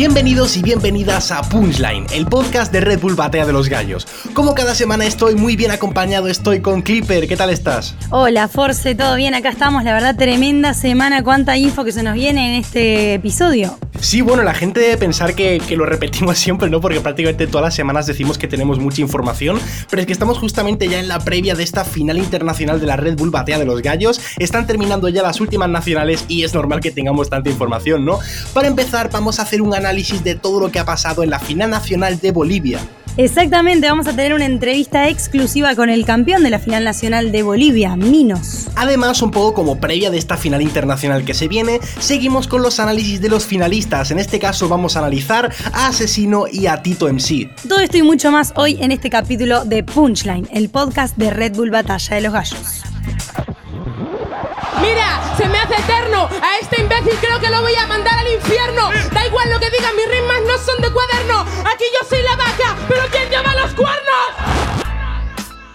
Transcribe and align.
Bienvenidos 0.00 0.56
y 0.56 0.62
bienvenidas 0.62 1.30
a 1.30 1.42
Punchline, 1.42 2.06
el 2.14 2.24
podcast 2.24 2.72
de 2.72 2.80
Red 2.80 3.00
Bull 3.00 3.16
Batea 3.16 3.44
de 3.44 3.52
los 3.52 3.68
Gallos. 3.68 4.06
Como 4.32 4.54
cada 4.54 4.74
semana 4.74 5.04
estoy 5.04 5.34
muy 5.34 5.56
bien 5.56 5.72
acompañado, 5.72 6.28
estoy 6.28 6.62
con 6.62 6.80
Clipper, 6.80 7.28
¿qué 7.28 7.36
tal 7.36 7.50
estás? 7.50 7.94
Hola 8.08 8.48
Force, 8.48 8.94
¿todo 8.94 9.14
bien? 9.16 9.34
Acá 9.34 9.50
estamos, 9.50 9.84
la 9.84 9.92
verdad 9.92 10.16
tremenda 10.16 10.72
semana, 10.72 11.22
cuánta 11.22 11.58
info 11.58 11.84
que 11.84 11.92
se 11.92 12.02
nos 12.02 12.14
viene 12.14 12.54
en 12.54 12.60
este 12.60 13.12
episodio. 13.12 13.76
Sí, 14.00 14.22
bueno, 14.22 14.42
la 14.42 14.54
gente 14.54 14.80
debe 14.80 14.96
pensar 14.96 15.34
que, 15.34 15.60
lo 15.76 15.84
repetimos 15.84 16.38
siempre, 16.38 16.70
¿no? 16.70 16.80
Porque 16.80 17.00
prácticamente 17.00 17.46
todas 17.46 17.66
las 17.66 17.74
semanas 17.74 18.06
decimos 18.06 18.38
que 18.38 18.48
tenemos 18.48 18.78
mucha 18.78 19.02
información, 19.02 19.60
pero 19.90 20.00
es 20.00 20.06
que 20.06 20.12
estamos 20.12 20.38
justamente 20.38 20.88
ya 20.88 20.98
en 20.98 21.06
la 21.06 21.18
previa 21.18 21.54
de 21.54 21.62
esta 21.62 21.84
final 21.84 22.16
internacional 22.16 22.80
de 22.80 22.86
la 22.86 22.96
Red 22.96 23.16
Bull 23.16 23.30
Batea 23.30 23.58
de 23.58 23.66
los 23.66 23.82
Gallos. 23.82 24.20
Están 24.38 24.66
terminando 24.66 25.08
ya 25.10 25.22
las 25.22 25.40
últimas 25.40 25.68
nacionales 25.68 26.24
y 26.28 26.44
es 26.44 26.54
normal 26.54 26.80
que 26.80 26.90
tengamos 26.90 27.28
tanta 27.28 27.50
información, 27.50 28.06
¿no? 28.06 28.18
Para 28.54 28.68
empezar, 28.68 29.10
vamos 29.10 29.38
a 29.38 29.42
hacer 29.42 29.60
un 29.60 29.74
análisis 29.74 30.24
de 30.24 30.34
todo 30.34 30.60
lo 30.60 30.72
que 30.72 30.78
ha 30.78 30.86
pasado 30.86 31.22
en 31.22 31.30
la 31.30 31.38
final 31.38 31.68
nacional 31.68 32.18
de 32.20 32.32
Bolivia. 32.32 32.80
Exactamente, 33.22 33.86
vamos 33.86 34.06
a 34.06 34.16
tener 34.16 34.32
una 34.32 34.46
entrevista 34.46 35.10
exclusiva 35.10 35.74
con 35.76 35.90
el 35.90 36.06
campeón 36.06 36.42
de 36.42 36.48
la 36.48 36.58
final 36.58 36.84
nacional 36.84 37.32
de 37.32 37.42
Bolivia, 37.42 37.94
Minos. 37.94 38.68
Además, 38.76 39.20
un 39.20 39.30
poco 39.30 39.52
como 39.52 39.78
previa 39.78 40.10
de 40.10 40.16
esta 40.16 40.38
final 40.38 40.62
internacional 40.62 41.22
que 41.22 41.34
se 41.34 41.46
viene, 41.46 41.80
seguimos 41.98 42.48
con 42.48 42.62
los 42.62 42.80
análisis 42.80 43.20
de 43.20 43.28
los 43.28 43.44
finalistas. 43.44 44.10
En 44.10 44.18
este 44.18 44.38
caso 44.38 44.70
vamos 44.70 44.96
a 44.96 45.00
analizar 45.00 45.52
a 45.70 45.88
Asesino 45.88 46.46
y 46.50 46.66
a 46.66 46.80
Tito 46.80 47.12
MC. 47.12 47.50
Todo 47.68 47.80
esto 47.80 47.98
y 47.98 48.02
mucho 48.02 48.32
más 48.32 48.54
hoy 48.56 48.78
en 48.80 48.90
este 48.90 49.10
capítulo 49.10 49.66
de 49.66 49.84
Punchline, 49.84 50.48
el 50.50 50.70
podcast 50.70 51.14
de 51.18 51.28
Red 51.28 51.56
Bull 51.56 51.70
Batalla 51.70 52.16
de 52.16 52.22
los 52.22 52.32
Gallos. 52.32 52.84
Mira, 54.80 55.34
se 55.36 55.46
me 55.46 55.58
hace 55.58 55.74
eterno. 55.74 56.28
A 56.42 56.58
este 56.58 56.80
imbécil 56.80 57.18
creo 57.20 57.38
que 57.38 57.50
lo 57.50 57.60
voy 57.60 57.74
a 57.74 57.86
mandar 57.86 58.18
al 58.18 58.28
infierno. 58.28 58.90
Da 59.12 59.26
igual 59.26 59.50
lo 59.50 59.58
que 59.60 59.70
digan, 59.70 59.94
mis 59.96 60.08
rimas 60.08 60.42
no 60.46 60.58
son 60.58 60.80
de 60.80 60.90
cuaderno. 60.90 61.40
Aquí 61.64 61.84
yo 61.92 62.08
soy 62.08 62.22
la 62.22 62.36
vaca, 62.36 62.76
pero 62.88 63.02
¿quién 63.10 63.28
lleva 63.28 63.54
los 63.54 63.74
cuernos? 63.74 64.89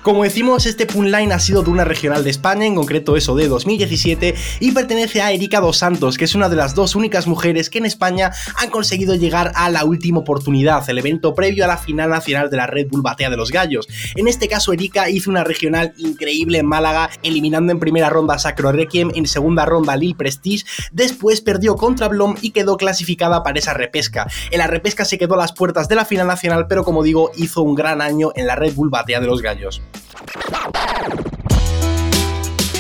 Como 0.06 0.22
decimos, 0.22 0.68
este 0.68 0.86
punline 0.86 1.32
ha 1.32 1.40
sido 1.40 1.64
de 1.64 1.72
una 1.72 1.84
regional 1.84 2.24
de 2.24 2.30
España, 2.30 2.68
en 2.68 2.76
concreto 2.76 3.18
eso 3.18 3.36
de 3.36 3.48
2017, 3.48 4.36
y 4.60 4.72
pertenece 4.72 5.24
a 5.24 5.32
Erika 5.32 5.60
Dos 5.60 5.80
Santos, 5.80 6.20
que 6.20 6.26
es 6.26 6.36
una 6.36 6.48
de 6.48 6.56
las 6.56 6.76
dos 6.76 6.94
únicas 6.94 7.26
mujeres 7.26 7.72
que 7.72 7.80
en 7.80 7.88
España 7.88 8.32
han 8.58 8.70
conseguido 8.70 9.16
llegar 9.16 9.52
a 9.56 9.68
la 9.72 9.84
última 9.84 10.20
oportunidad, 10.20 10.88
el 10.92 11.00
evento 11.00 11.34
previo 11.34 11.66
a 11.66 11.68
la 11.68 11.80
final 11.80 12.12
nacional 12.12 12.52
de 12.52 12.58
la 12.58 12.68
Red 12.68 12.90
Bull 12.92 13.02
Batea 13.02 13.32
de 13.32 13.36
los 13.36 13.50
Gallos. 13.50 13.88
En 14.16 14.28
este 14.28 14.48
caso, 14.48 14.74
Erika 14.74 15.10
hizo 15.10 15.32
una 15.32 15.44
regional 15.44 15.96
increíble 15.98 16.60
en 16.60 16.68
Málaga, 16.68 17.10
eliminando 17.24 17.72
en 17.72 17.80
primera 17.80 18.12
ronda 18.12 18.36
a 18.36 18.38
Sacro 18.40 18.72
Requiem, 18.72 19.10
en 19.16 19.26
segunda 19.26 19.66
ronda 19.66 19.98
Lil 19.98 20.16
Prestige, 20.16 20.66
después 20.92 21.42
perdió 21.42 21.78
contra 21.78 22.10
Blom 22.10 22.36
y 22.44 22.52
quedó 22.52 22.78
clasificada 22.78 23.42
para 23.42 23.58
esa 23.58 23.74
repesca. 23.74 24.28
En 24.52 24.60
la 24.60 24.68
repesca 24.68 25.04
se 25.04 25.18
quedó 25.18 25.34
a 25.34 25.38
las 25.38 25.54
puertas 25.54 25.90
de 25.90 25.96
la 25.96 26.06
final 26.06 26.28
nacional, 26.28 26.68
pero 26.68 26.84
como 26.84 27.02
digo, 27.02 27.32
hizo 27.38 27.64
un 27.64 27.74
gran 27.74 28.02
año 28.02 28.30
en 28.36 28.46
la 28.46 28.56
Red 28.56 28.76
Bull 28.76 28.92
Batea 28.92 29.20
de 29.20 29.26
los 29.26 29.42
Gallos. 29.42 29.82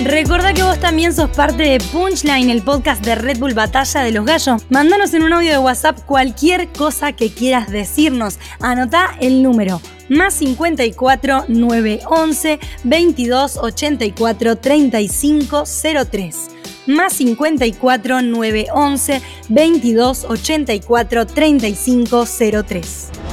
Recuerda 0.03 0.53
que 0.53 0.61
vos 0.61 0.79
también 0.79 1.13
sos 1.13 1.29
parte 1.31 1.63
de 1.63 1.79
Punchline, 1.79 2.49
el 2.49 2.61
podcast 2.61 3.03
de 3.03 3.15
Red 3.15 3.39
Bull 3.39 3.53
Batalla 3.53 4.01
de 4.01 4.11
los 4.11 4.25
Gallos. 4.25 4.61
Mándanos 4.69 5.13
en 5.13 5.23
un 5.23 5.33
audio 5.33 5.51
de 5.51 5.57
WhatsApp 5.57 5.99
cualquier 6.05 6.67
cosa 6.69 7.13
que 7.13 7.33
quieras 7.33 7.71
decirnos. 7.71 8.37
Anota 8.59 9.15
el 9.19 9.41
número 9.41 9.81
más 10.09 10.35
54 10.35 11.45
911 11.47 12.59
22 12.83 13.57
84 13.57 14.57
35 14.57 15.63
03 16.11 16.55
más 16.87 17.13
54 17.13 18.21
911 18.21 19.21
22 19.49 20.25
84 20.25 21.25
35 21.25 22.25
03. 22.67 23.24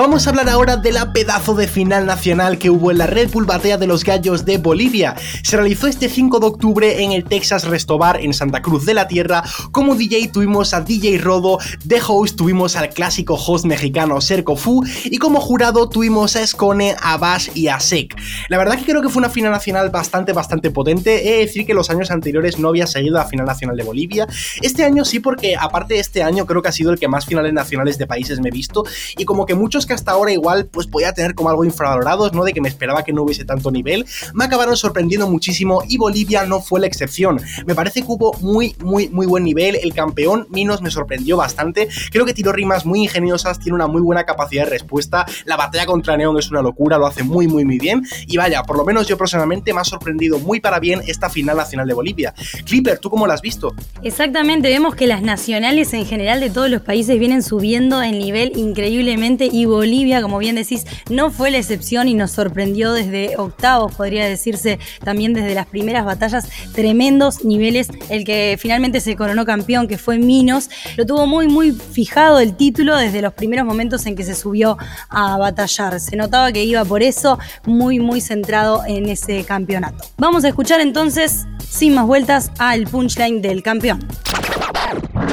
Vamos 0.00 0.26
a 0.26 0.30
hablar 0.30 0.48
ahora 0.48 0.78
de 0.78 0.92
la 0.92 1.12
pedazo 1.12 1.54
de 1.54 1.68
final 1.68 2.06
nacional 2.06 2.56
que 2.56 2.70
hubo 2.70 2.90
en 2.90 2.96
la 2.96 3.06
Red 3.06 3.32
Bull 3.32 3.44
Batea 3.44 3.76
de 3.76 3.86
los 3.86 4.02
Gallos 4.02 4.46
de 4.46 4.56
Bolivia. 4.56 5.14
Se 5.42 5.58
realizó 5.58 5.88
este 5.88 6.08
5 6.08 6.40
de 6.40 6.46
octubre 6.46 7.02
en 7.02 7.12
el 7.12 7.24
Texas 7.24 7.64
Restobar 7.64 8.18
en 8.18 8.32
Santa 8.32 8.62
Cruz 8.62 8.86
de 8.86 8.94
la 8.94 9.06
Tierra. 9.08 9.44
Como 9.72 9.94
DJ 9.94 10.28
tuvimos 10.28 10.72
a 10.72 10.80
DJ 10.80 11.18
Rodo, 11.18 11.58
de 11.84 12.00
host 12.00 12.38
tuvimos 12.38 12.76
al 12.76 12.88
clásico 12.88 13.34
host 13.34 13.66
mexicano 13.66 14.22
Serco 14.22 14.56
Fu 14.56 14.82
y 15.04 15.18
como 15.18 15.38
jurado 15.38 15.90
tuvimos 15.90 16.34
a 16.34 16.40
Escone, 16.40 16.96
a 17.02 17.18
Bash 17.18 17.50
y 17.54 17.68
a 17.68 17.78
Sek. 17.78 18.16
La 18.48 18.56
verdad 18.56 18.78
que 18.78 18.86
creo 18.86 19.02
que 19.02 19.10
fue 19.10 19.20
una 19.20 19.28
final 19.28 19.52
nacional 19.52 19.90
bastante, 19.90 20.32
bastante 20.32 20.70
potente. 20.70 21.28
He 21.28 21.32
de 21.32 21.38
decir 21.40 21.66
que 21.66 21.74
los 21.74 21.90
años 21.90 22.10
anteriores 22.10 22.58
no 22.58 22.70
había 22.70 22.86
seguido 22.86 23.18
la 23.18 23.26
final 23.26 23.44
nacional 23.44 23.76
de 23.76 23.82
Bolivia. 23.82 24.26
Este 24.62 24.82
año 24.82 25.04
sí, 25.04 25.20
porque 25.20 25.56
aparte 25.60 25.92
de 25.92 26.00
este 26.00 26.22
año 26.22 26.46
creo 26.46 26.62
que 26.62 26.70
ha 26.70 26.72
sido 26.72 26.90
el 26.90 26.98
que 26.98 27.06
más 27.06 27.26
finales 27.26 27.52
nacionales 27.52 27.98
de 27.98 28.06
países 28.06 28.40
me 28.40 28.48
he 28.48 28.52
visto 28.52 28.82
y 29.18 29.26
como 29.26 29.44
que 29.44 29.54
muchos 29.54 29.89
hasta 29.94 30.12
ahora 30.12 30.32
igual 30.32 30.66
pues 30.66 30.86
podía 30.86 31.12
tener 31.12 31.34
como 31.34 31.50
algo 31.50 31.64
infravalorados, 31.64 32.32
¿no? 32.32 32.44
De 32.44 32.52
que 32.52 32.60
me 32.60 32.68
esperaba 32.68 33.02
que 33.02 33.12
no 33.12 33.22
hubiese 33.22 33.44
tanto 33.44 33.70
nivel, 33.70 34.06
me 34.34 34.44
acabaron 34.44 34.76
sorprendiendo 34.76 35.28
muchísimo 35.28 35.82
y 35.88 35.96
Bolivia 35.96 36.44
no 36.44 36.60
fue 36.60 36.80
la 36.80 36.86
excepción. 36.86 37.40
Me 37.66 37.74
parece 37.74 38.02
que 38.02 38.06
hubo 38.08 38.32
muy, 38.40 38.74
muy, 38.82 39.08
muy 39.08 39.26
buen 39.26 39.44
nivel. 39.44 39.76
El 39.82 39.94
campeón 39.94 40.46
Minos 40.50 40.82
me 40.82 40.90
sorprendió 40.90 41.36
bastante. 41.36 41.88
Creo 42.10 42.24
que 42.24 42.34
tiró 42.34 42.52
rimas 42.52 42.86
muy 42.86 43.02
ingeniosas, 43.02 43.58
tiene 43.58 43.76
una 43.76 43.86
muy 43.86 44.00
buena 44.00 44.24
capacidad 44.24 44.64
de 44.64 44.70
respuesta. 44.70 45.26
La 45.44 45.56
batalla 45.56 45.86
contra 45.86 46.16
Neon 46.16 46.38
es 46.38 46.50
una 46.50 46.62
locura, 46.62 46.98
lo 46.98 47.06
hace 47.06 47.22
muy, 47.22 47.48
muy, 47.48 47.64
muy 47.64 47.78
bien. 47.78 48.02
Y 48.26 48.36
vaya, 48.36 48.62
por 48.62 48.76
lo 48.76 48.84
menos 48.84 49.06
yo 49.06 49.16
personalmente 49.16 49.72
me 49.72 49.80
ha 49.80 49.84
sorprendido 49.84 50.38
muy 50.38 50.60
para 50.60 50.80
bien 50.80 51.02
esta 51.06 51.30
final 51.30 51.56
nacional 51.56 51.86
de 51.86 51.94
Bolivia. 51.94 52.34
Clipper, 52.64 52.98
¿tú 52.98 53.10
cómo 53.10 53.26
la 53.26 53.34
has 53.34 53.42
visto? 53.42 53.72
Exactamente, 54.02 54.68
vemos 54.68 54.94
que 54.94 55.06
las 55.06 55.22
nacionales 55.22 55.92
en 55.94 56.06
general 56.06 56.40
de 56.40 56.50
todos 56.50 56.70
los 56.70 56.82
países 56.82 57.18
vienen 57.18 57.42
subiendo 57.42 58.02
el 58.02 58.18
nivel 58.18 58.52
increíblemente 58.56 59.48
y 59.50 59.64
Bolivia, 59.70 60.22
como 60.22 60.38
bien 60.38 60.56
decís, 60.56 60.86
no 61.08 61.30
fue 61.30 61.50
la 61.50 61.58
excepción 61.58 62.08
y 62.08 62.14
nos 62.14 62.32
sorprendió 62.32 62.92
desde 62.92 63.36
octavos, 63.36 63.94
podría 63.94 64.26
decirse 64.26 64.78
también 65.02 65.32
desde 65.32 65.54
las 65.54 65.66
primeras 65.66 66.04
batallas, 66.04 66.48
tremendos 66.74 67.44
niveles. 67.44 67.88
El 68.08 68.24
que 68.24 68.56
finalmente 68.58 69.00
se 69.00 69.16
coronó 69.16 69.44
campeón, 69.44 69.88
que 69.88 69.98
fue 69.98 70.18
Minos, 70.18 70.70
lo 70.96 71.06
tuvo 71.06 71.26
muy, 71.26 71.48
muy 71.48 71.72
fijado 71.72 72.40
el 72.40 72.56
título 72.56 72.96
desde 72.96 73.22
los 73.22 73.32
primeros 73.32 73.66
momentos 73.66 74.06
en 74.06 74.16
que 74.16 74.24
se 74.24 74.34
subió 74.34 74.76
a 75.08 75.38
batallar. 75.38 76.00
Se 76.00 76.16
notaba 76.16 76.52
que 76.52 76.64
iba 76.64 76.84
por 76.84 77.02
eso, 77.02 77.38
muy, 77.64 77.98
muy 77.98 78.20
centrado 78.20 78.82
en 78.86 79.08
ese 79.08 79.44
campeonato. 79.44 80.04
Vamos 80.18 80.44
a 80.44 80.48
escuchar 80.48 80.80
entonces, 80.80 81.46
sin 81.58 81.94
más 81.94 82.06
vueltas, 82.06 82.50
al 82.58 82.84
punchline 82.84 83.40
del 83.42 83.62
campeón. 83.62 84.06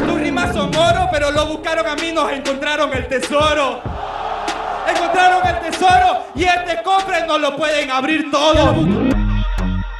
Tus 0.05 0.19
rimas 0.19 0.53
son 0.53 0.71
pero 1.11 1.31
lo 1.31 1.47
buscaron 1.47 1.87
a 1.87 1.95
mí, 1.95 2.11
nos 2.11 2.31
encontraron 2.31 2.93
el 2.93 3.07
tesoro. 3.07 3.81
Encontraron 4.89 5.47
el 5.47 5.71
tesoro 5.71 6.25
y 6.35 6.43
este 6.43 6.81
cofre 6.83 7.25
no 7.27 7.37
lo 7.37 7.55
pueden 7.55 7.91
abrir 7.91 8.31
todo. 8.31 9.06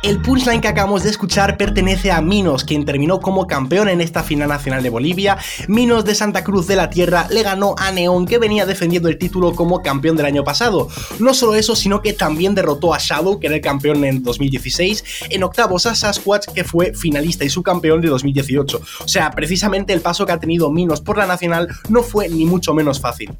El 0.03 0.21
punchline 0.21 0.61
que 0.61 0.67
acabamos 0.67 1.03
de 1.03 1.09
escuchar 1.09 1.57
pertenece 1.57 2.11
a 2.11 2.21
Minos, 2.21 2.63
quien 2.63 2.85
terminó 2.85 3.19
como 3.19 3.47
campeón 3.47 3.89
en 3.89 3.99
esta 3.99 4.21
final 4.21 4.49
nacional 4.49 4.83
de 4.83 4.91
Bolivia. 4.91 5.37
Minos 5.67 6.05
de 6.05 6.13
Santa 6.13 6.43
Cruz 6.43 6.67
de 6.67 6.75
la 6.75 6.91
Tierra 6.91 7.25
le 7.31 7.41
ganó 7.41 7.73
a 7.77 7.91
Neon, 7.91 8.27
que 8.27 8.37
venía 8.37 8.67
defendiendo 8.67 9.09
el 9.09 9.17
título 9.17 9.55
como 9.55 9.81
campeón 9.81 10.15
del 10.15 10.27
año 10.27 10.43
pasado. 10.43 10.87
No 11.17 11.33
solo 11.33 11.55
eso, 11.55 11.75
sino 11.75 12.01
que 12.01 12.13
también 12.13 12.53
derrotó 12.53 12.93
a 12.93 12.99
Shadow, 12.99 13.39
que 13.39 13.47
era 13.47 13.55
el 13.55 13.61
campeón 13.61 14.05
en 14.05 14.21
2016, 14.21 15.03
en 15.31 15.43
octavos 15.43 15.87
a 15.87 15.95
Sasquatch, 15.95 16.49
que 16.53 16.63
fue 16.63 16.93
finalista 16.93 17.43
y 17.43 17.49
subcampeón 17.49 17.99
de 17.99 18.09
2018. 18.09 18.79
O 19.03 19.07
sea, 19.07 19.31
precisamente 19.31 19.93
el 19.93 20.01
paso 20.01 20.27
que 20.27 20.31
ha 20.31 20.39
tenido 20.39 20.69
Minos 20.69 21.01
por 21.01 21.17
la 21.17 21.25
nacional 21.25 21.67
no 21.89 22.03
fue 22.03 22.29
ni 22.29 22.45
mucho 22.45 22.73
menos 22.75 23.01
fácil. 23.01 23.35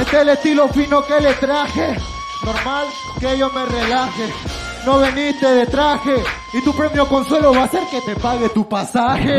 Este 0.00 0.16
es 0.16 0.22
el 0.22 0.28
estilo 0.30 0.68
fino 0.68 1.04
que 1.04 1.20
le 1.20 1.34
traje. 1.34 1.96
Normal 2.44 2.86
que 3.20 3.36
yo 3.36 3.50
me 3.50 3.66
relaje 3.66 4.69
no 4.84 4.98
veniste 4.98 5.46
de 5.46 5.66
traje 5.66 6.22
y 6.52 6.62
tu 6.62 6.74
premio 6.74 7.06
consuelo 7.08 7.52
va 7.52 7.64
a 7.64 7.68
ser 7.68 7.82
que 7.90 8.00
te 8.00 8.18
pague 8.18 8.48
tu 8.48 8.68
pasaje. 8.68 9.38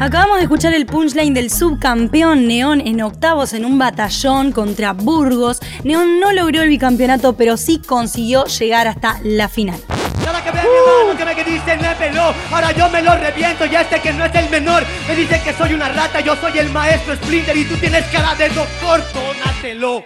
Acabamos 0.00 0.38
de 0.38 0.44
escuchar 0.44 0.72
el 0.72 0.86
punchline 0.86 1.34
del 1.34 1.50
subcampeón 1.50 2.46
Neón 2.46 2.80
en 2.80 3.02
octavos 3.02 3.52
en 3.52 3.66
un 3.66 3.78
batallón 3.78 4.50
contra 4.50 4.94
Burgos. 4.94 5.60
Neón 5.84 6.20
no 6.20 6.32
logró 6.32 6.62
el 6.62 6.68
bicampeonato, 6.68 7.34
pero 7.34 7.58
sí 7.58 7.82
consiguió 7.86 8.46
llegar 8.46 8.88
hasta 8.88 9.20
la 9.24 9.48
final. 9.48 9.78
Nada 10.24 10.42
que 10.42 10.50
ver, 10.52 10.64
mi 10.64 10.70
hermano, 10.70 11.18
que 11.18 11.44
me 11.44 11.44
dicen 11.44 11.80
me 11.82 11.94
peló. 11.96 12.32
Ahora 12.50 12.72
yo 12.72 12.88
me 12.88 13.02
lo 13.02 13.14
reviento 13.14 13.66
y 13.66 13.76
este 13.76 14.00
que 14.00 14.12
no 14.12 14.24
es 14.24 14.34
el 14.34 14.48
menor. 14.48 14.84
Me 15.06 15.16
dice 15.16 15.40
que 15.44 15.52
soy 15.52 15.74
una 15.74 15.88
rata, 15.90 16.20
yo 16.20 16.34
soy 16.36 16.58
el 16.58 16.70
maestro 16.70 17.14
Splinter 17.16 17.56
y 17.56 17.64
tú 17.64 17.76
tienes 17.76 18.06
cara 18.06 18.34
de 18.36 18.48
doctor, 18.48 19.02
tónatelo. 19.12 20.04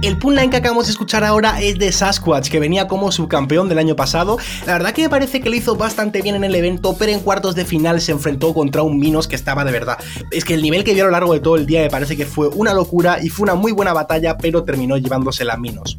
El 0.00 0.16
punline 0.16 0.48
que 0.48 0.58
acabamos 0.58 0.86
de 0.86 0.92
escuchar 0.92 1.24
ahora 1.24 1.60
es 1.60 1.76
de 1.76 1.90
Sasquatch, 1.90 2.50
que 2.50 2.60
venía 2.60 2.86
como 2.86 3.10
subcampeón 3.10 3.68
del 3.68 3.78
año 3.78 3.96
pasado. 3.96 4.38
La 4.64 4.74
verdad 4.74 4.92
que 4.92 5.02
me 5.02 5.08
parece 5.08 5.40
que 5.40 5.50
lo 5.50 5.56
hizo 5.56 5.74
bastante 5.74 6.22
bien 6.22 6.36
en 6.36 6.44
el 6.44 6.54
evento, 6.54 6.94
pero 6.96 7.10
en 7.10 7.18
cuartos 7.18 7.56
de 7.56 7.64
final 7.64 8.00
se 8.00 8.12
enfrentó 8.12 8.54
contra 8.54 8.82
un 8.82 8.98
Minos 8.98 9.26
que 9.26 9.34
estaba 9.34 9.64
de 9.64 9.72
verdad. 9.72 9.98
Es 10.30 10.44
que 10.44 10.54
el 10.54 10.62
nivel 10.62 10.84
que 10.84 10.94
dio 10.94 11.02
a 11.02 11.06
lo 11.06 11.12
largo 11.12 11.32
de 11.32 11.40
todo 11.40 11.56
el 11.56 11.66
día 11.66 11.80
me 11.80 11.90
parece 11.90 12.16
que 12.16 12.26
fue 12.26 12.46
una 12.46 12.74
locura 12.74 13.18
y 13.20 13.28
fue 13.28 13.42
una 13.44 13.56
muy 13.56 13.72
buena 13.72 13.92
batalla, 13.92 14.38
pero 14.38 14.62
terminó 14.62 14.96
llevándose 14.96 15.44
la 15.44 15.56
Minos. 15.56 15.96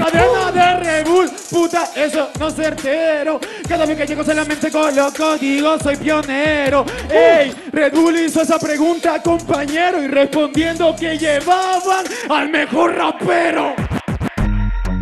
Cadena 0.00 0.50
de 0.50 0.76
Rebul, 0.76 1.30
puta, 1.50 1.90
eso 1.94 2.30
no 2.38 2.48
es 2.48 2.54
certero. 2.54 3.38
Cada 3.68 3.84
vez 3.84 3.98
que 3.98 4.06
llego 4.06 4.24
solamente 4.24 4.70
con 4.70 4.96
los 4.96 5.12
códigos 5.12 5.82
soy 5.82 5.96
pionero. 5.96 6.86
Ey, 7.10 7.54
Red 7.70 7.92
Bull 7.92 8.18
hizo 8.18 8.40
esa 8.40 8.58
pregunta, 8.58 9.20
compañero, 9.22 10.02
y 10.02 10.06
respondiendo 10.08 10.96
que 10.96 11.18
llevaban 11.18 12.06
al 12.30 12.48
mejor 12.48 12.96
rapero. 12.96 13.74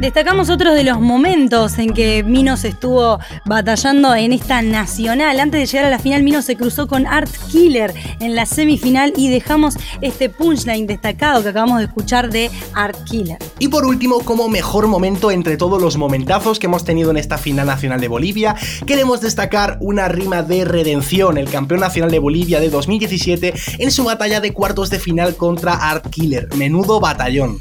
Destacamos 0.00 0.48
otros 0.48 0.76
de 0.76 0.84
los 0.84 1.00
momentos 1.00 1.76
en 1.80 1.92
que 1.92 2.22
Minos 2.22 2.64
estuvo 2.64 3.18
batallando 3.44 4.14
en 4.14 4.32
esta 4.32 4.62
nacional. 4.62 5.40
Antes 5.40 5.60
de 5.60 5.66
llegar 5.66 5.86
a 5.86 5.90
la 5.90 5.98
final, 5.98 6.22
Minos 6.22 6.44
se 6.44 6.54
cruzó 6.54 6.86
con 6.86 7.04
Art 7.04 7.28
Killer 7.50 7.92
en 8.20 8.36
la 8.36 8.46
semifinal 8.46 9.12
y 9.16 9.28
dejamos 9.28 9.74
este 10.00 10.30
punchline 10.30 10.86
destacado 10.86 11.42
que 11.42 11.48
acabamos 11.48 11.78
de 11.78 11.86
escuchar 11.86 12.30
de 12.30 12.48
Art 12.74 12.96
Killer. 13.06 13.38
Y 13.58 13.66
por 13.66 13.84
último, 13.84 14.20
como 14.20 14.48
mejor 14.48 14.86
momento 14.86 15.32
entre 15.32 15.56
todos 15.56 15.82
los 15.82 15.96
momentazos 15.96 16.60
que 16.60 16.66
hemos 16.66 16.84
tenido 16.84 17.10
en 17.10 17.16
esta 17.16 17.36
final 17.36 17.66
nacional 17.66 18.00
de 18.00 18.06
Bolivia, 18.06 18.54
queremos 18.86 19.20
destacar 19.20 19.78
una 19.80 20.06
rima 20.06 20.44
de 20.44 20.64
redención, 20.64 21.38
el 21.38 21.50
campeón 21.50 21.80
nacional 21.80 22.12
de 22.12 22.20
Bolivia 22.20 22.60
de 22.60 22.70
2017 22.70 23.52
en 23.78 23.90
su 23.90 24.04
batalla 24.04 24.40
de 24.40 24.52
cuartos 24.52 24.90
de 24.90 25.00
final 25.00 25.34
contra 25.34 25.74
Art 25.74 26.08
Killer. 26.08 26.48
Menudo 26.54 27.00
batallón 27.00 27.58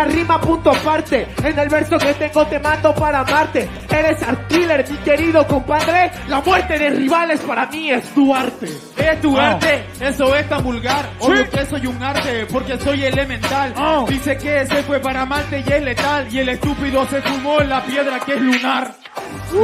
la 0.00 0.06
rima 0.06 0.40
punto 0.40 0.70
aparte. 0.70 1.26
En 1.44 1.58
el 1.58 1.68
verso 1.68 1.98
que 1.98 2.14
tengo 2.14 2.46
te 2.46 2.58
mando 2.58 2.94
para 2.94 3.20
amarte. 3.20 3.68
Eres 3.90 4.22
art 4.22 4.48
killer, 4.48 4.84
mi 4.88 4.96
querido 4.98 5.46
compadre. 5.46 6.10
La 6.28 6.40
muerte 6.40 6.78
de 6.78 6.90
rivales 6.90 7.40
para 7.40 7.66
mí 7.66 7.90
es 7.90 8.04
tu 8.14 8.34
arte. 8.34 8.66
Es 8.96 9.20
tu 9.20 9.38
arte, 9.38 9.84
eso 10.00 10.34
es 10.34 10.48
tan 10.48 10.62
vulgar. 10.62 11.04
Obvio 11.18 11.50
que 11.50 11.66
soy 11.66 11.86
un 11.86 12.02
arte, 12.02 12.46
porque 12.50 12.78
soy 12.78 13.04
elemental. 13.04 13.74
Dice 14.08 14.36
que 14.38 14.66
se 14.66 14.82
fue 14.84 15.00
para 15.00 15.26
Marte 15.26 15.62
y 15.66 15.72
es 15.72 15.82
letal. 15.82 16.32
Y 16.32 16.38
el 16.38 16.48
estúpido 16.48 17.06
se 17.08 17.20
fumó 17.22 17.60
la 17.60 17.82
piedra 17.82 18.20
que 18.20 18.34
es 18.34 18.40
lunar. 18.40 18.94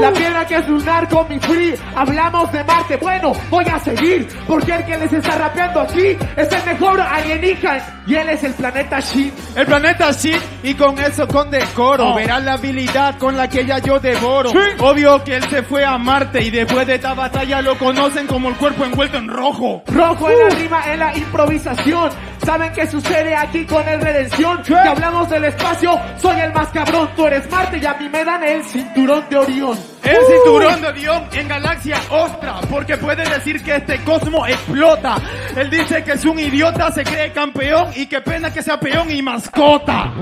La 0.00 0.10
piedra 0.12 0.44
que 0.46 0.56
es 0.56 0.68
lunar 0.68 1.08
con 1.08 1.28
mi 1.28 1.38
free. 1.38 1.74
Hablamos 1.94 2.50
de 2.52 2.64
Marte. 2.64 2.96
Bueno, 2.96 3.32
voy 3.48 3.64
a 3.66 3.78
seguir. 3.78 4.28
Porque 4.46 4.74
el 4.74 4.84
que 4.84 4.98
les 4.98 5.12
está 5.12 5.38
rapeando 5.38 5.80
aquí 5.80 6.16
es 6.36 6.52
el 6.52 6.64
mejor 6.64 7.00
alienígena. 7.00 8.02
Y 8.06 8.14
él 8.14 8.28
es 8.30 8.44
el 8.44 8.54
planeta 8.54 9.00
Shin. 9.00 9.32
El 9.54 9.66
planeta 9.66 10.10
Shin. 10.12 10.25
Y 10.62 10.74
con 10.74 10.98
eso 10.98 11.26
con 11.28 11.50
decoro. 11.50 12.12
Oh. 12.12 12.14
Verás 12.14 12.42
la 12.44 12.54
habilidad 12.54 13.18
con 13.18 13.36
la 13.36 13.48
que 13.48 13.60
ella 13.60 13.78
yo 13.78 13.98
devoro. 13.98 14.50
Obvio 14.80 15.22
que 15.24 15.36
él 15.36 15.44
se 15.44 15.62
fue 15.62 15.84
a 15.84 15.98
Marte. 15.98 16.42
Y 16.42 16.50
después 16.50 16.86
de 16.86 16.96
esta 16.96 17.14
batalla 17.14 17.62
lo 17.62 17.78
conocen 17.78 18.26
como 18.26 18.48
el 18.48 18.56
cuerpo 18.56 18.84
envuelto 18.84 19.18
en 19.18 19.28
rojo. 19.28 19.82
Rojo 19.86 20.30
en 20.30 20.38
la 20.38 20.46
uh. 20.46 20.58
rima, 20.58 20.92
en 20.92 20.98
la 21.00 21.16
improvisación. 21.16 22.10
¿Saben 22.46 22.72
qué 22.72 22.86
sucede 22.86 23.34
aquí 23.34 23.66
con 23.66 23.86
el 23.88 24.00
Redención? 24.00 24.62
Que 24.62 24.72
hablamos 24.76 25.28
del 25.28 25.46
espacio, 25.46 26.00
soy 26.16 26.38
el 26.38 26.52
más 26.52 26.68
cabrón, 26.68 27.10
tú 27.16 27.26
eres 27.26 27.50
Marte 27.50 27.78
y 27.78 27.84
a 27.84 27.94
mí 27.94 28.08
me 28.08 28.24
dan 28.24 28.44
el 28.44 28.62
cinturón 28.62 29.24
de 29.28 29.36
Orión. 29.36 29.76
El 30.04 30.18
cinturón 30.24 30.80
de 30.80 30.86
Orión 30.86 31.24
en 31.32 31.48
galaxia 31.48 31.98
Ostra, 32.08 32.60
porque 32.70 32.98
puede 32.98 33.28
decir 33.28 33.60
que 33.64 33.74
este 33.74 33.98
cosmo 34.04 34.46
explota. 34.46 35.16
Él 35.56 35.68
dice 35.70 36.04
que 36.04 36.12
es 36.12 36.24
un 36.24 36.38
idiota, 36.38 36.92
se 36.92 37.02
cree 37.02 37.32
campeón 37.32 37.88
y 37.96 38.06
qué 38.06 38.20
pena 38.20 38.52
que 38.52 38.62
sea 38.62 38.78
peón 38.78 39.10
y 39.10 39.20
mascota. 39.22 40.12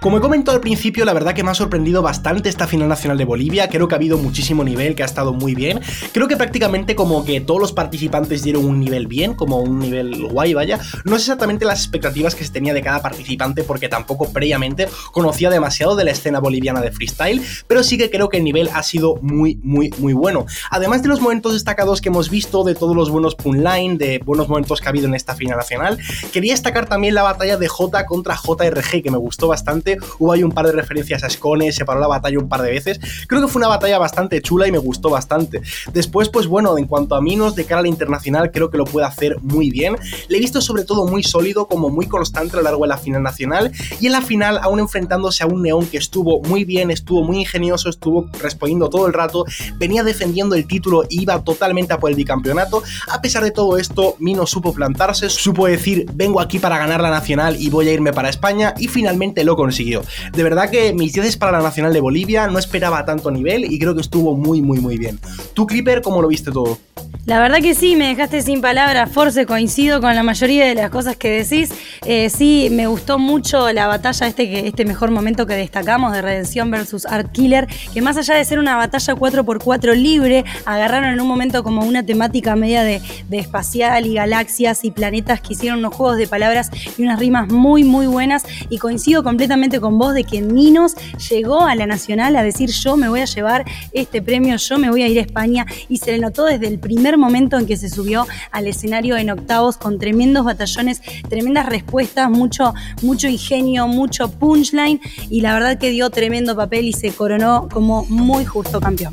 Como 0.00 0.16
he 0.16 0.20
comentado 0.22 0.54
al 0.54 0.62
principio, 0.62 1.04
la 1.04 1.12
verdad 1.12 1.34
que 1.34 1.44
me 1.44 1.50
ha 1.50 1.54
sorprendido 1.54 2.00
bastante 2.00 2.48
esta 2.48 2.66
final 2.66 2.88
nacional 2.88 3.18
de 3.18 3.26
Bolivia. 3.26 3.68
Creo 3.68 3.86
que 3.86 3.94
ha 3.94 3.98
habido 3.98 4.16
muchísimo 4.16 4.64
nivel, 4.64 4.94
que 4.94 5.02
ha 5.02 5.06
estado 5.06 5.34
muy 5.34 5.54
bien. 5.54 5.78
Creo 6.12 6.26
que 6.26 6.38
prácticamente 6.38 6.94
como 6.94 7.22
que 7.22 7.42
todos 7.42 7.60
los 7.60 7.74
participantes 7.74 8.42
dieron 8.42 8.64
un 8.64 8.80
nivel 8.80 9.08
bien, 9.08 9.34
como 9.34 9.58
un 9.58 9.78
nivel 9.78 10.26
guay, 10.28 10.54
vaya. 10.54 10.78
No 11.04 11.16
sé 11.16 11.24
exactamente 11.24 11.66
las 11.66 11.80
expectativas 11.80 12.34
que 12.34 12.46
se 12.46 12.50
tenía 12.50 12.72
de 12.72 12.80
cada 12.80 13.02
participante, 13.02 13.62
porque 13.62 13.90
tampoco 13.90 14.32
previamente 14.32 14.88
conocía 15.12 15.50
demasiado 15.50 15.94
de 15.96 16.04
la 16.04 16.12
escena 16.12 16.40
boliviana 16.40 16.80
de 16.80 16.92
freestyle, 16.92 17.42
pero 17.66 17.82
sí 17.82 17.98
que 17.98 18.08
creo 18.08 18.30
que 18.30 18.38
el 18.38 18.44
nivel 18.44 18.70
ha 18.72 18.82
sido 18.82 19.16
muy, 19.20 19.58
muy, 19.62 19.92
muy 19.98 20.14
bueno. 20.14 20.46
Además 20.70 21.02
de 21.02 21.08
los 21.10 21.20
momentos 21.20 21.52
destacados 21.52 22.00
que 22.00 22.08
hemos 22.08 22.30
visto, 22.30 22.64
de 22.64 22.74
todos 22.74 22.96
los 22.96 23.10
buenos 23.10 23.34
punline, 23.34 23.98
de 23.98 24.18
buenos 24.24 24.48
momentos 24.48 24.80
que 24.80 24.86
ha 24.86 24.88
habido 24.88 25.08
en 25.08 25.14
esta 25.14 25.34
final 25.34 25.58
nacional, 25.58 25.98
quería 26.32 26.54
destacar 26.54 26.86
también 26.86 27.14
la 27.14 27.22
batalla 27.22 27.58
de 27.58 27.68
J 27.68 28.06
contra 28.06 28.34
JRG, 28.34 29.02
que 29.02 29.10
me 29.10 29.18
gustó 29.18 29.46
bastante 29.46 29.89
Hubo 30.18 30.32
ahí 30.32 30.42
un 30.42 30.52
par 30.52 30.66
de 30.66 30.72
referencias 30.72 31.24
a 31.24 31.30
Scone, 31.30 31.72
se 31.72 31.84
paró 31.84 32.00
la 32.00 32.06
batalla 32.06 32.38
un 32.38 32.48
par 32.48 32.62
de 32.62 32.70
veces. 32.70 33.00
Creo 33.26 33.40
que 33.40 33.48
fue 33.48 33.60
una 33.60 33.68
batalla 33.68 33.98
bastante 33.98 34.40
chula 34.42 34.68
y 34.68 34.72
me 34.72 34.78
gustó 34.78 35.10
bastante. 35.10 35.62
Después, 35.92 36.28
pues 36.28 36.46
bueno, 36.46 36.78
en 36.78 36.86
cuanto 36.86 37.14
a 37.14 37.20
Minos 37.20 37.54
de 37.54 37.64
cara 37.64 37.80
a 37.80 37.82
la 37.82 37.88
internacional, 37.88 38.50
creo 38.50 38.70
que 38.70 38.78
lo 38.78 38.84
puede 38.84 39.06
hacer 39.06 39.38
muy 39.42 39.70
bien. 39.70 39.96
Le 40.28 40.36
he 40.36 40.40
visto 40.40 40.60
sobre 40.60 40.84
todo 40.84 41.06
muy 41.06 41.22
sólido, 41.22 41.66
como 41.66 41.88
muy 41.88 42.06
constante 42.06 42.54
a 42.54 42.56
lo 42.58 42.62
largo 42.62 42.82
de 42.82 42.88
la 42.88 42.98
final 42.98 43.22
nacional. 43.22 43.72
Y 44.00 44.06
en 44.06 44.12
la 44.12 44.22
final, 44.22 44.58
aún 44.62 44.80
enfrentándose 44.80 45.42
a 45.42 45.46
un 45.46 45.62
Neón 45.62 45.86
que 45.86 45.98
estuvo 45.98 46.40
muy 46.42 46.64
bien, 46.64 46.90
estuvo 46.90 47.22
muy 47.22 47.38
ingenioso, 47.38 47.88
estuvo 47.88 48.28
respondiendo 48.40 48.88
todo 48.88 49.06
el 49.06 49.12
rato, 49.12 49.44
venía 49.76 50.02
defendiendo 50.02 50.54
el 50.54 50.66
título 50.66 51.04
e 51.04 51.08
iba 51.10 51.42
totalmente 51.42 51.92
a 51.92 51.98
por 51.98 52.10
el 52.10 52.16
bicampeonato. 52.16 52.82
A 53.08 53.20
pesar 53.20 53.44
de 53.44 53.50
todo 53.50 53.76
esto, 53.78 54.16
Mino 54.18 54.46
supo 54.46 54.72
plantarse, 54.72 55.28
supo 55.30 55.66
decir, 55.66 56.06
vengo 56.14 56.40
aquí 56.40 56.58
para 56.58 56.78
ganar 56.78 57.00
la 57.00 57.10
nacional 57.10 57.56
y 57.60 57.70
voy 57.70 57.88
a 57.88 57.92
irme 57.92 58.12
para 58.12 58.28
España, 58.28 58.74
y 58.78 58.88
finalmente 58.88 59.44
lo 59.44 59.56
consiguió. 59.56 59.79
De 59.84 60.42
verdad 60.42 60.70
que 60.70 60.92
mis 60.92 61.12
10 61.12 61.36
para 61.36 61.52
la 61.52 61.62
Nacional 61.62 61.92
de 61.92 62.00
Bolivia, 62.00 62.46
no 62.48 62.58
esperaba 62.58 63.04
tanto 63.04 63.30
nivel 63.30 63.64
y 63.64 63.78
creo 63.78 63.94
que 63.94 64.00
estuvo 64.00 64.36
muy, 64.36 64.62
muy, 64.62 64.80
muy 64.80 64.98
bien. 64.98 65.18
¿Tú, 65.54 65.66
Clipper, 65.66 66.02
cómo 66.02 66.22
lo 66.22 66.28
viste 66.28 66.50
todo? 66.50 66.78
La 67.26 67.38
verdad 67.38 67.58
que 67.60 67.74
sí, 67.74 67.96
me 67.96 68.08
dejaste 68.08 68.40
sin 68.42 68.60
palabras, 68.60 69.10
Force, 69.12 69.44
coincido 69.44 70.00
con 70.00 70.14
la 70.14 70.22
mayoría 70.22 70.64
de 70.64 70.74
las 70.74 70.90
cosas 70.90 71.16
que 71.16 71.28
decís. 71.30 71.70
Eh, 72.06 72.30
sí, 72.30 72.68
me 72.72 72.86
gustó 72.86 73.18
mucho 73.18 73.70
la 73.72 73.86
batalla, 73.86 74.26
este, 74.26 74.66
este 74.66 74.84
mejor 74.84 75.10
momento 75.10 75.46
que 75.46 75.54
destacamos 75.54 76.12
de 76.12 76.22
Redención 76.22 76.70
versus 76.70 77.04
Art 77.06 77.30
Killer, 77.30 77.68
que 77.92 78.00
más 78.00 78.16
allá 78.16 78.34
de 78.34 78.44
ser 78.44 78.58
una 78.58 78.76
batalla 78.76 79.14
4x4 79.14 79.94
libre, 79.94 80.44
agarraron 80.64 81.10
en 81.10 81.20
un 81.20 81.28
momento 81.28 81.62
como 81.62 81.82
una 81.82 82.04
temática 82.04 82.56
media 82.56 82.82
de, 82.82 83.02
de 83.28 83.38
espacial 83.38 84.06
y 84.06 84.14
galaxias 84.14 84.84
y 84.84 84.90
planetas 84.90 85.40
que 85.40 85.52
hicieron 85.52 85.80
unos 85.80 85.94
juegos 85.94 86.16
de 86.16 86.26
palabras 86.26 86.70
y 86.96 87.02
unas 87.02 87.18
rimas 87.20 87.48
muy, 87.52 87.84
muy 87.84 88.06
buenas. 88.06 88.44
Y 88.70 88.78
coincido 88.78 89.22
completamente 89.22 89.69
con 89.78 89.98
vos 89.98 90.14
de 90.14 90.24
que 90.24 90.40
Minos 90.40 90.94
llegó 91.28 91.60
a 91.60 91.74
la 91.74 91.86
Nacional 91.86 92.34
a 92.36 92.42
decir 92.42 92.70
yo 92.70 92.96
me 92.96 93.10
voy 93.10 93.20
a 93.20 93.26
llevar 93.26 93.66
este 93.92 94.22
premio, 94.22 94.56
yo 94.56 94.78
me 94.78 94.90
voy 94.90 95.02
a 95.02 95.08
ir 95.08 95.18
a 95.18 95.20
España 95.20 95.66
y 95.88 95.98
se 95.98 96.12
le 96.12 96.18
notó 96.18 96.46
desde 96.46 96.66
el 96.66 96.78
primer 96.78 97.18
momento 97.18 97.58
en 97.58 97.66
que 97.66 97.76
se 97.76 97.90
subió 97.90 98.26
al 98.50 98.66
escenario 98.66 99.16
en 99.16 99.30
octavos 99.30 99.76
con 99.76 99.98
tremendos 99.98 100.44
batallones, 100.44 101.02
tremendas 101.28 101.66
respuestas, 101.66 102.30
mucho, 102.30 102.74
mucho 103.02 103.28
ingenio, 103.28 103.86
mucho 103.86 104.30
punchline 104.30 105.00
y 105.28 105.42
la 105.42 105.52
verdad 105.52 105.78
que 105.78 105.90
dio 105.90 106.08
tremendo 106.10 106.56
papel 106.56 106.86
y 106.86 106.92
se 106.92 107.12
coronó 107.12 107.68
como 107.70 108.04
muy 108.06 108.44
justo 108.44 108.80
campeón. 108.80 109.12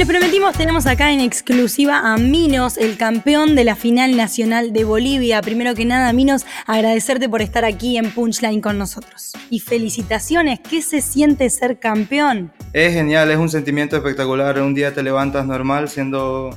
Les 0.00 0.08
prometimos, 0.08 0.56
tenemos 0.56 0.86
acá 0.86 1.12
en 1.12 1.20
exclusiva 1.20 2.14
a 2.14 2.16
Minos, 2.16 2.78
el 2.78 2.96
campeón 2.96 3.54
de 3.54 3.64
la 3.64 3.76
final 3.76 4.16
nacional 4.16 4.72
de 4.72 4.84
Bolivia. 4.84 5.42
Primero 5.42 5.74
que 5.74 5.84
nada, 5.84 6.10
Minos, 6.14 6.46
agradecerte 6.66 7.28
por 7.28 7.42
estar 7.42 7.66
aquí 7.66 7.98
en 7.98 8.10
Punchline 8.10 8.62
con 8.62 8.78
nosotros. 8.78 9.34
Y 9.50 9.60
felicitaciones, 9.60 10.58
¿qué 10.60 10.80
se 10.80 11.02
siente 11.02 11.50
ser 11.50 11.78
campeón? 11.78 12.50
Es 12.72 12.94
genial, 12.94 13.30
es 13.30 13.36
un 13.36 13.50
sentimiento 13.50 13.94
espectacular. 13.94 14.58
Un 14.62 14.72
día 14.72 14.94
te 14.94 15.02
levantas 15.02 15.44
normal 15.44 15.90
siendo 15.90 16.56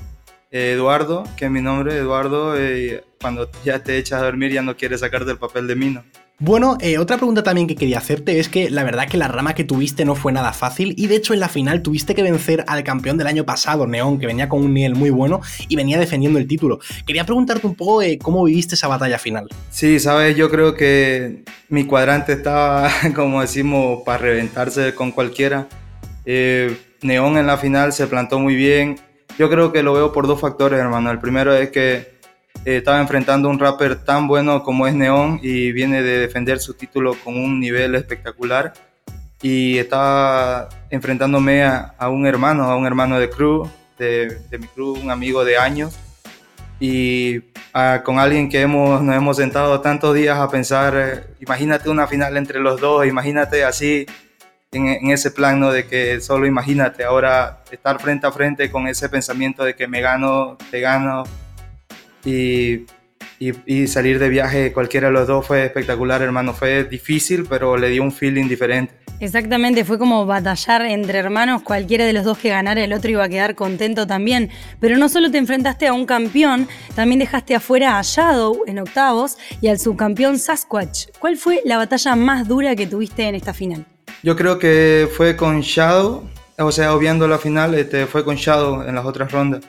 eh, 0.49 0.71
Eduardo, 0.71 1.25
que 1.35 1.43
es 1.43 1.51
mi 1.51 1.59
nombre, 1.59 1.97
Eduardo, 1.97 2.57
y 2.57 2.97
cuando 3.19 3.51
ya 3.65 3.83
te 3.83 3.97
echas 3.97 4.21
a 4.21 4.23
dormir 4.23 4.53
ya 4.53 4.61
no 4.61 4.77
quieres 4.77 5.01
sacarte 5.01 5.31
el 5.31 5.37
papel 5.37 5.67
de 5.67 5.75
Mino. 5.75 6.05
Bueno, 6.39 6.77
eh, 6.81 6.97
otra 6.97 7.17
pregunta 7.17 7.43
también 7.43 7.67
que 7.67 7.75
quería 7.75 7.99
hacerte 7.99 8.39
es 8.39 8.49
que 8.49 8.69
la 8.71 8.83
verdad 8.83 9.07
que 9.07 9.17
la 9.17 9.27
rama 9.27 9.53
que 9.53 9.63
tuviste 9.63 10.03
no 10.03 10.15
fue 10.15 10.31
nada 10.31 10.51
fácil 10.51 10.95
y 10.97 11.05
de 11.05 11.15
hecho 11.15 11.33
en 11.33 11.39
la 11.39 11.47
final 11.47 11.83
tuviste 11.83 12.15
que 12.15 12.23
vencer 12.23 12.65
al 12.67 12.83
campeón 12.83 13.17
del 13.17 13.27
año 13.27 13.45
pasado, 13.45 13.85
Neón, 13.85 14.19
que 14.19 14.25
venía 14.25 14.49
con 14.49 14.63
un 14.63 14.73
nivel 14.73 14.95
muy 14.95 15.11
bueno 15.11 15.41
y 15.69 15.75
venía 15.75 15.99
defendiendo 15.99 16.39
el 16.39 16.47
título. 16.47 16.79
Quería 17.05 17.23
preguntarte 17.23 17.67
un 17.67 17.75
poco 17.75 18.01
eh, 18.01 18.17
cómo 18.19 18.43
viviste 18.43 18.73
esa 18.73 18.87
batalla 18.87 19.19
final. 19.19 19.47
Sí, 19.69 19.99
sabes, 19.99 20.35
yo 20.35 20.49
creo 20.49 20.73
que 20.73 21.43
mi 21.69 21.85
cuadrante 21.85 22.33
estaba, 22.33 22.89
como 23.15 23.41
decimos, 23.41 24.01
para 24.03 24.17
reventarse 24.17 24.95
con 24.95 25.11
cualquiera. 25.11 25.67
Eh, 26.25 26.75
Neón 27.03 27.37
en 27.37 27.45
la 27.45 27.57
final 27.57 27.93
se 27.93 28.07
plantó 28.07 28.39
muy 28.39 28.55
bien. 28.55 28.99
Yo 29.37 29.49
creo 29.49 29.71
que 29.71 29.83
lo 29.83 29.93
veo 29.93 30.11
por 30.11 30.25
dos 30.25 30.41
factores, 30.41 30.79
hermano. 30.79 31.11
El 31.11 31.19
primero 31.19 31.55
es 31.55 31.69
que 31.69 32.12
eh, 32.65 32.77
estaba 32.77 32.99
enfrentando 33.01 33.47
a 33.47 33.51
un 33.51 33.59
rapper 33.59 33.95
tan 33.97 34.27
bueno 34.27 34.63
como 34.63 34.87
es 34.87 34.93
Neon 34.93 35.39
y 35.41 35.71
viene 35.71 36.01
de 36.01 36.19
defender 36.19 36.59
su 36.59 36.73
título 36.73 37.15
con 37.23 37.35
un 37.35 37.59
nivel 37.59 37.95
espectacular. 37.95 38.73
Y 39.41 39.77
estaba 39.77 40.69
enfrentándome 40.89 41.65
a, 41.65 42.09
un 42.09 42.25
hermano, 42.25 42.63
a 42.63 42.77
un 42.77 42.85
hermano 42.85 43.19
de 43.19 43.29
crew, 43.29 43.69
de, 43.97 44.39
mi 44.57 44.67
crew, 44.67 44.93
un 44.93 45.11
amigo 45.11 45.43
de 45.43 45.57
años. 45.57 45.99
Y 46.79 47.41
con 48.05 48.19
alguien 48.19 48.49
que 48.49 48.61
hemos, 48.61 49.01
nos 49.01 49.15
hemos 49.15 49.37
sentado 49.37 49.81
tantos 49.81 50.15
días 50.15 50.37
a 50.37 50.49
pensar, 50.49 50.93
eh, 50.95 51.23
imagínate 51.41 51.89
una 51.89 52.07
final 52.07 52.37
entre 52.37 52.59
los 52.59 52.79
dos, 52.79 53.05
imagínate 53.05 53.65
así, 53.65 54.05
en, 54.73 55.11
ese 55.11 55.31
plan, 55.31 55.59
¿no? 55.59 55.71
De 55.71 55.87
que 55.87 56.19
solo 56.21 56.45
imagínate 56.45 57.03
ahora 57.03 57.63
estar 57.71 57.99
frente 57.99 58.27
a 58.27 58.31
frente 58.31 58.71
con 58.71 58.87
ese 58.87 59.09
pensamiento 59.09 59.63
de 59.63 59.75
que 59.75 59.87
me 59.87 60.01
gano, 60.01 60.57
te 60.71 60.79
gano, 60.79 61.23
y, 62.25 62.85
y, 63.39 63.53
y 63.65 63.87
salir 63.87 64.19
de 64.19 64.29
viaje, 64.29 64.73
cualquiera 64.73 65.07
de 65.07 65.13
los 65.13 65.27
dos 65.27 65.45
fue 65.45 65.65
espectacular, 65.65 66.21
hermano. 66.21 66.53
Fue 66.53 66.83
difícil, 66.83 67.45
pero 67.47 67.77
le 67.77 67.89
dio 67.89 68.03
un 68.03 68.11
feeling 68.11 68.47
diferente. 68.47 68.93
Exactamente, 69.19 69.85
fue 69.85 69.97
como 69.97 70.25
batallar 70.25 70.81
entre 70.85 71.19
hermanos, 71.19 71.61
cualquiera 71.61 72.03
de 72.03 72.11
los 72.11 72.25
dos 72.25 72.37
que 72.37 72.49
ganara 72.49 72.83
el 72.83 72.91
otro 72.91 73.09
iba 73.09 73.23
a 73.23 73.29
quedar 73.29 73.55
contento 73.55 74.05
también. 74.05 74.49
Pero 74.81 74.97
no 74.97 75.07
solo 75.07 75.31
te 75.31 75.37
enfrentaste 75.37 75.87
a 75.87 75.93
un 75.93 76.05
campeón, 76.05 76.67
también 76.93 77.19
dejaste 77.19 77.55
afuera 77.55 77.99
a 77.99 78.01
Shadow 78.03 78.63
en 78.67 78.79
octavos 78.79 79.37
y 79.61 79.69
al 79.69 79.79
subcampeón 79.79 80.39
Sasquatch. 80.39 81.07
¿Cuál 81.19 81.37
fue 81.37 81.61
la 81.63 81.77
batalla 81.77 82.15
más 82.17 82.47
dura 82.49 82.75
que 82.75 82.85
tuviste 82.85 83.23
en 83.23 83.35
esta 83.35 83.53
final? 83.53 83.85
Yo 84.23 84.35
creo 84.35 84.59
que 84.59 85.07
fue 85.15 85.37
con 85.37 85.61
Shadow, 85.61 86.27
o 86.57 86.71
sea, 86.73 86.93
obviando 86.93 87.25
la 87.27 87.37
final, 87.37 87.75
este, 87.75 88.07
fue 88.07 88.25
con 88.25 88.35
Shadow 88.35 88.81
en 88.81 88.95
las 88.95 89.05
otras 89.05 89.31
rondas. 89.31 89.63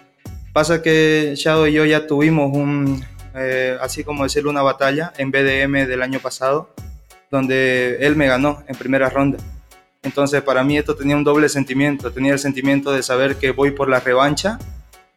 Pasa 0.55 0.83
que 0.83 1.35
Shadow 1.37 1.67
y 1.67 1.73
yo 1.73 1.85
ya 1.85 2.07
tuvimos 2.07 2.57
un, 2.57 3.05
eh, 3.35 3.77
así 3.81 4.05
como 4.05 4.23
decirlo, 4.23 4.51
una 4.51 4.63
batalla 4.63 5.13
en 5.19 5.33
BDM 5.33 5.89
del 5.89 6.01
año 6.01 6.21
pasado, 6.21 6.71
donde 7.29 7.97
él 7.99 8.15
me 8.15 8.29
ganó 8.29 8.63
en 8.69 8.77
primera 8.77 9.11
ronda. 9.11 9.39
Entonces 10.05 10.43
para 10.43 10.63
mí 10.63 10.79
esto 10.79 10.95
tenía 10.95 11.17
un 11.17 11.25
doble 11.25 11.49
sentimiento, 11.49 12.13
tenía 12.13 12.33
el 12.33 12.39
sentimiento 12.39 12.93
de 12.93 13.03
saber 13.03 13.35
que 13.35 13.51
voy 13.51 13.73
por 13.73 13.89
la 13.89 13.99
revancha 13.99 14.61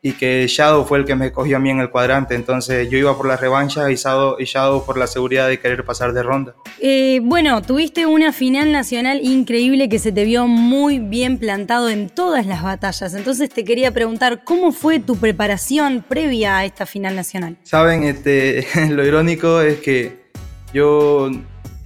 y 0.01 0.13
que 0.13 0.45
Shadow 0.47 0.85
fue 0.85 0.99
el 0.99 1.05
que 1.05 1.15
me 1.15 1.31
cogió 1.31 1.57
a 1.57 1.59
mí 1.59 1.69
en 1.69 1.79
el 1.79 1.89
cuadrante. 1.89 2.35
Entonces 2.35 2.89
yo 2.89 2.97
iba 2.97 3.17
por 3.17 3.27
la 3.27 3.35
revancha 3.35 3.91
y 3.91 3.95
Shadow, 3.95 4.35
y 4.39 4.45
Shadow 4.45 4.85
por 4.85 4.97
la 4.97 5.07
seguridad 5.07 5.47
de 5.47 5.59
querer 5.59 5.83
pasar 5.83 6.13
de 6.13 6.23
ronda. 6.23 6.55
Eh, 6.79 7.19
bueno, 7.23 7.61
tuviste 7.61 8.05
una 8.05 8.31
final 8.31 8.71
nacional 8.71 9.19
increíble 9.23 9.89
que 9.89 9.99
se 9.99 10.11
te 10.11 10.23
vio 10.23 10.47
muy 10.47 10.99
bien 10.99 11.37
plantado 11.37 11.89
en 11.89 12.09
todas 12.09 12.45
las 12.45 12.63
batallas. 12.63 13.13
Entonces 13.13 13.49
te 13.49 13.63
quería 13.63 13.91
preguntar, 13.91 14.43
¿cómo 14.43 14.71
fue 14.71 14.99
tu 14.99 15.17
preparación 15.17 16.05
previa 16.07 16.59
a 16.59 16.65
esta 16.65 16.85
final 16.85 17.15
nacional? 17.15 17.57
Saben, 17.63 18.03
este, 18.03 18.67
lo 18.89 19.05
irónico 19.05 19.61
es 19.61 19.79
que 19.79 20.27
yo 20.73 21.31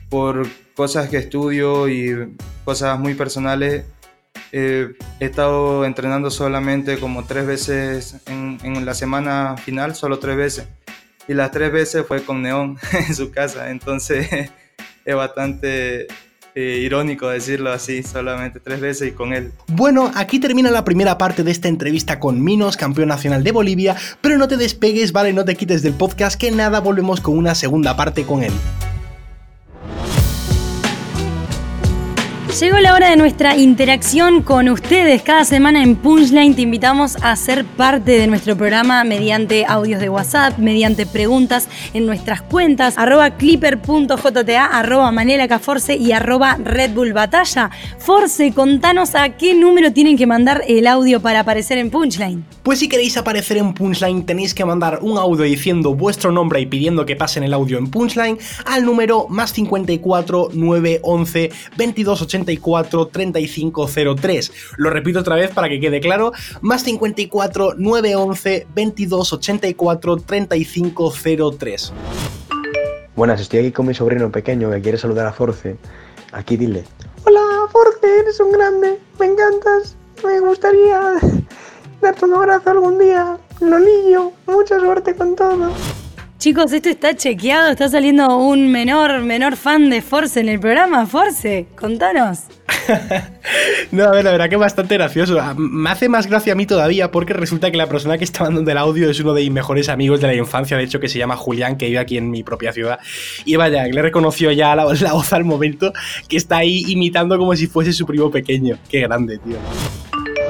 por 0.10 0.48
cosas 0.76 1.10
que 1.10 1.18
estudio 1.18 1.88
y 1.88 2.36
cosas 2.66 3.00
muy 3.00 3.14
personales, 3.14 3.86
eh, 4.52 4.94
he 5.20 5.26
estado 5.26 5.86
entrenando 5.86 6.30
solamente 6.30 6.98
como 6.98 7.24
tres 7.26 7.46
veces 7.46 8.18
en, 8.28 8.86
la 8.86 8.94
semana 8.94 9.56
final, 9.58 9.96
solo 9.96 10.20
tres 10.20 10.38
veces. 10.38 10.66
Y 11.28 11.34
las 11.34 11.52
tres 11.52 11.72
veces 11.72 12.06
fue 12.08 12.24
con 12.24 12.42
Neón 12.42 12.78
en 13.08 13.16
su 13.16 13.32
casa. 13.32 13.70
Entonces 13.70 14.28
es 15.06 15.16
bastante 15.16 16.08
eh, 16.54 16.82
irónico 16.84 17.30
decirlo 17.30 17.72
así, 17.72 18.04
solamente 18.04 18.60
tres 18.60 18.82
veces 18.82 19.10
y 19.10 19.12
con 19.12 19.34
él. 19.34 19.54
Bueno, 19.68 20.12
aquí 20.16 20.40
termina 20.40 20.70
la 20.70 20.84
primera 20.84 21.18
parte 21.18 21.44
de 21.44 21.52
esta 21.52 21.70
entrevista 21.70 22.20
con 22.20 22.44
Minos, 22.44 22.76
campeón 22.76 23.08
nacional 23.08 23.44
de 23.44 23.52
Bolivia, 23.54 23.96
pero 24.20 24.38
no 24.38 24.48
te 24.50 24.58
despegues, 24.58 25.14
vale, 25.14 25.32
no 25.32 25.46
te 25.46 25.56
quites 25.56 25.82
del 25.82 25.94
podcast, 25.94 26.40
que 26.40 26.52
nada, 26.52 26.82
volvemos 26.82 27.22
con 27.22 27.38
una 27.38 27.56
segunda 27.56 27.96
parte 27.96 28.26
con 28.26 28.44
él. 28.44 28.54
Llegó 32.60 32.80
la 32.80 32.94
hora 32.94 33.10
de 33.10 33.16
nuestra 33.16 33.56
interacción 33.56 34.42
con 34.42 34.68
ustedes. 34.68 35.22
Cada 35.22 35.46
semana 35.46 35.82
en 35.82 35.96
Punchline 35.96 36.54
te 36.54 36.62
invitamos 36.64 37.16
a 37.22 37.34
ser 37.38 37.64
parte 37.64 38.20
de 38.20 38.28
nuestro 38.28 38.58
programa 38.58 39.06
mediante 39.06 39.66
audios 39.66 40.02
de 40.02 40.10
WhatsApp, 40.10 40.58
mediante 40.58 41.06
preguntas 41.06 41.70
en 41.94 42.06
nuestras 42.06 42.42
cuentas, 42.42 42.98
arroba 42.98 43.32
clipper.jta, 43.38 44.66
arroba 44.66 45.12
manelacaforce 45.12 45.96
y 45.96 46.12
arroba 46.12 46.58
Red 46.62 46.92
Bull 46.94 47.14
Batalla. 47.14 47.72
Force, 47.98 48.52
contanos 48.52 49.16
a 49.16 49.30
qué 49.30 49.54
número 49.54 49.94
tienen 49.94 50.18
que 50.18 50.28
mandar 50.28 50.62
el 50.68 50.88
audio 50.88 51.22
para 51.22 51.40
aparecer 51.40 51.78
en 51.78 51.90
Punchline. 51.90 52.44
Pues 52.64 52.80
si 52.80 52.90
queréis 52.90 53.16
aparecer 53.16 53.58
en 53.58 53.74
Punchline 53.74 54.26
tenéis 54.26 54.54
que 54.54 54.66
mandar 54.66 55.00
un 55.02 55.18
audio 55.18 55.46
diciendo 55.46 55.96
vuestro 55.96 56.34
nombre 56.34 56.60
y 56.60 56.66
pidiendo 56.66 57.06
que 57.06 57.16
pasen 57.16 57.44
el 57.44 57.54
audio 57.54 57.78
en 57.78 57.90
Punchline 57.90 58.38
al 58.66 58.84
número 58.84 59.28
más 59.30 59.54
54 59.54 60.50
911 60.54 61.50
2280 61.78 62.41
84 62.42 63.08
3503. 63.08 64.52
Lo 64.78 64.90
repito 64.90 65.20
otra 65.20 65.36
vez 65.36 65.52
para 65.52 65.70
que 65.70 65.80
quede 65.80 66.00
claro. 66.00 66.32
Más 66.62 66.84
54 66.84 67.76
911 67.78 68.68
22 68.74 69.34
84 69.34 70.18
3503. 70.18 71.94
Buenas, 73.16 73.42
estoy 73.42 73.60
aquí 73.60 73.72
con 73.72 73.88
mi 73.88 73.94
sobrino 73.94 74.32
pequeño 74.32 74.72
que 74.72 74.82
quiere 74.82 74.98
saludar 74.98 75.28
a 75.28 75.34
Force. 75.34 75.78
Aquí 76.32 76.58
dile. 76.58 76.86
Hola, 77.26 77.68
Force, 77.72 78.00
eres 78.20 78.40
un 78.40 78.52
grande. 78.52 79.00
Me 79.20 79.26
encantas. 79.28 79.96
Me 80.24 80.40
gustaría 80.40 81.16
darte 82.02 82.26
un 82.26 82.34
abrazo 82.34 82.72
algún 82.72 82.98
día. 82.98 83.38
Lolillo, 83.60 84.32
mucha 84.48 84.80
suerte 84.80 85.16
con 85.16 85.36
todo. 85.36 85.72
Chicos, 86.42 86.74
esto 86.74 86.90
está 86.90 87.16
chequeado, 87.16 87.70
está 87.70 87.88
saliendo 87.88 88.36
un 88.36 88.72
menor, 88.72 89.22
menor 89.22 89.56
fan 89.56 89.92
de 89.92 90.02
Force 90.02 90.40
en 90.40 90.50
el 90.50 90.60
programa. 90.60 91.06
Force, 91.06 91.68
contanos. 91.80 92.46
no, 93.92 94.06
a 94.06 94.12
ver, 94.12 94.26
la 94.26 94.32
verdad 94.32 94.50
que 94.50 94.56
es 94.56 94.60
bastante 94.60 94.96
gracioso. 94.96 95.40
Me 95.56 95.92
hace 95.92 96.10
más 96.10 96.26
gracia 96.26 96.54
a 96.54 96.56
mí 96.56 96.66
todavía 96.66 97.12
porque 97.12 97.34
resulta 97.34 97.70
que 97.70 97.78
la 97.78 97.86
persona 97.86 98.18
que 98.18 98.24
está 98.24 98.46
mandando 98.46 98.72
el 98.72 98.80
audio 98.80 99.08
es 99.12 99.20
uno 99.20 99.36
de 99.36 99.44
mis 99.44 99.52
mejores 99.52 99.88
amigos 99.88 100.20
de 100.20 100.26
la 100.26 100.34
infancia, 100.34 100.78
de 100.78 100.84
hecho, 100.84 101.00
que 101.00 101.10
se 101.10 101.20
llama 101.20 101.36
Julián, 101.36 101.78
que 101.78 101.86
vive 101.86 102.00
aquí 102.00 102.18
en 102.18 102.32
mi 102.32 102.42
propia 102.42 102.74
ciudad. 102.74 102.98
Y 103.46 103.56
vaya, 103.58 103.86
le 103.86 104.02
reconoció 104.02 104.52
ya 104.52 104.76
la, 104.76 104.92
la 105.00 105.14
voz 105.14 105.32
al 105.34 105.44
momento 105.46 105.94
que 106.28 106.38
está 106.38 106.58
ahí 106.58 106.86
imitando 106.88 107.38
como 107.38 107.56
si 107.56 107.68
fuese 107.68 107.94
su 107.94 108.08
primo 108.08 108.32
pequeño. 108.32 108.80
Qué 108.90 109.02
grande, 109.02 109.38
tío. 109.38 109.58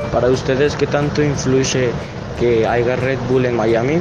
Para 0.10 0.30
ustedes, 0.30 0.74
¿qué 0.78 0.88
tanto 0.88 1.22
influye 1.22 1.90
que 2.40 2.66
haya 2.66 2.96
Red 2.96 3.20
Bull 3.30 3.46
en 3.46 3.58
Miami? 3.58 4.00